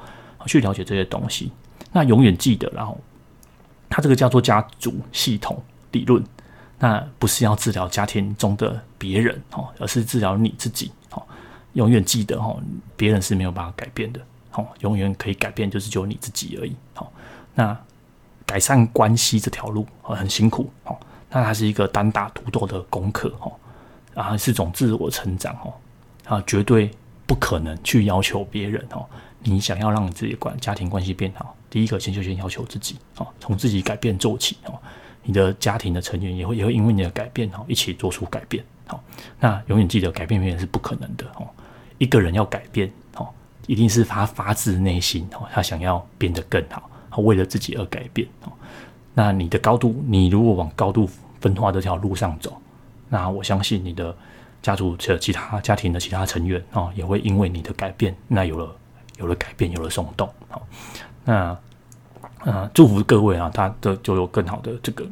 [0.45, 1.51] 去了解这些东西，
[1.91, 2.95] 那永远记得，然后
[3.89, 5.59] 它这个叫做家族系统
[5.93, 6.23] 理论，
[6.77, 10.91] 那不是要治疗家庭中的别人哦，而是治疗你自己。
[11.77, 12.57] 永远记得哈，
[12.95, 14.19] 别人是没有办法改变的，
[14.49, 17.13] 好，永远可以改变就是只有你自己而已，好，
[17.53, 17.77] 那
[18.47, 20.99] 改善关系这条路很辛苦，好，
[21.29, 23.51] 那它是一个单打独斗的功课，哈，
[24.15, 25.73] 啊，是种自我成长，哈，
[26.25, 26.89] 啊，绝对
[27.27, 29.05] 不可能去要求别人，哈，
[29.43, 34.73] 你想要让你自己关家庭关系变好，第一个先就先要求自己，好，从自己改变做起，哦，
[35.21, 39.03] 你的家庭的成员也会也会因为你的改变，哈，一起做出改变，好，
[39.39, 41.47] 那永远记得改变别人是不可能的，哦。
[41.97, 43.27] 一个人要改变，哦，
[43.65, 48.51] 一定是他发自内心，哦，他想要变得更好，他为了自己而改变，哦。
[49.13, 52.55] 那你的高度，你如果往高度分化这条路上走，
[53.09, 54.15] 那我相信你的
[54.61, 58.75] 家族的其他家庭的其他成员，哦，也会因为你的改变，那有了
[59.17, 60.67] 有了改变，有了松动，好，
[61.25, 61.57] 那
[62.43, 65.05] 呃，祝福各位啊，他的就有更好的这个。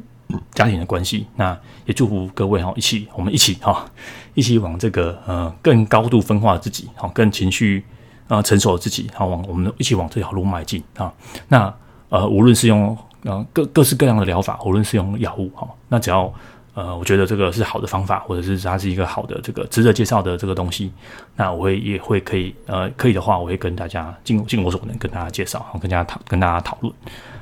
[0.52, 3.88] 家庭的关系，那也祝福各位哈，一起我们一起哈，
[4.36, 7.84] 一起往这个呃更高度分化自己，好更情绪
[8.28, 11.12] 啊、成熟的自己，好往我们一起往这条路迈进啊。
[11.48, 11.74] 那
[12.10, 16.32] 呃无论是用呃各各式各样的疗法，无论是用药物哈，那只要
[16.74, 20.92] 呃我觉得这个是好的方法，或者是它是一个好的这个值得介绍的这个东西，
[21.34, 26.94] 那我会也会可以呃可以的话，我会跟大家尽尽我所能跟大家介绍，跟大家讨跟大家讨论。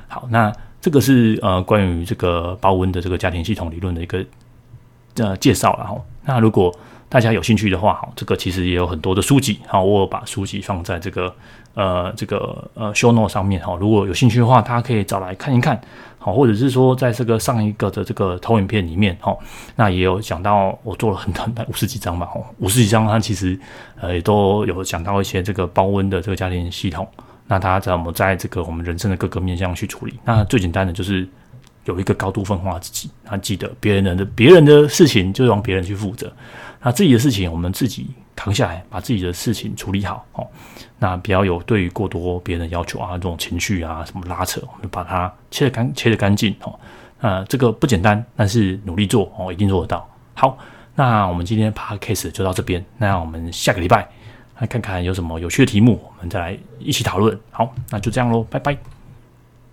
[0.07, 0.51] 好，那。
[0.81, 4.23] 这个是呃关于这个鲍温的这个家庭系统理论的一个
[5.15, 5.95] 呃介绍了哈。
[6.25, 6.73] 那如果
[7.07, 11.33] 大家有兴趣的话，哈，这个其实也有很多的书籍，好，我有把书籍放在这个
[11.75, 13.77] 呃这个呃 show note 上面哈。
[13.79, 15.79] 如果有兴趣的话，大家可以找来看一看，
[16.17, 19.37] 好，或者是说在这个上一个的这个投影片里面哈，
[19.75, 23.57] 那也有讲到我做了很很五十几章吧，哈，五十几章它其实
[24.01, 27.07] 呃也都有讲到一些这个包温的这个家庭系统。
[27.47, 30.19] 那他怎么在这个我们人生的各个面向去处理？
[30.25, 31.29] 那最简单的就是
[31.85, 33.09] 有一个高度分化自己。
[33.23, 36.31] 那记得别人的别人的事情就让别人去负责，
[36.81, 40.47] 那自己的事情我们自己扛下来，把自己的事情处理好哦。
[40.99, 46.77] 那不要有对于过多别人的要求啊，这种情绪啊什么拉扯，我们把它切得干切得干净哦。
[47.19, 50.09] 那这个不简单，但是努力做哦，一定做得到。
[50.33, 50.57] 好，
[50.95, 54.07] 那我们今天 Podcast 就到这边，那我们下个礼拜。
[54.57, 57.37] 来看看有什么有趣的题目，我们再来一起讨论。
[57.51, 58.94] 好，那就这样喽，拜拜。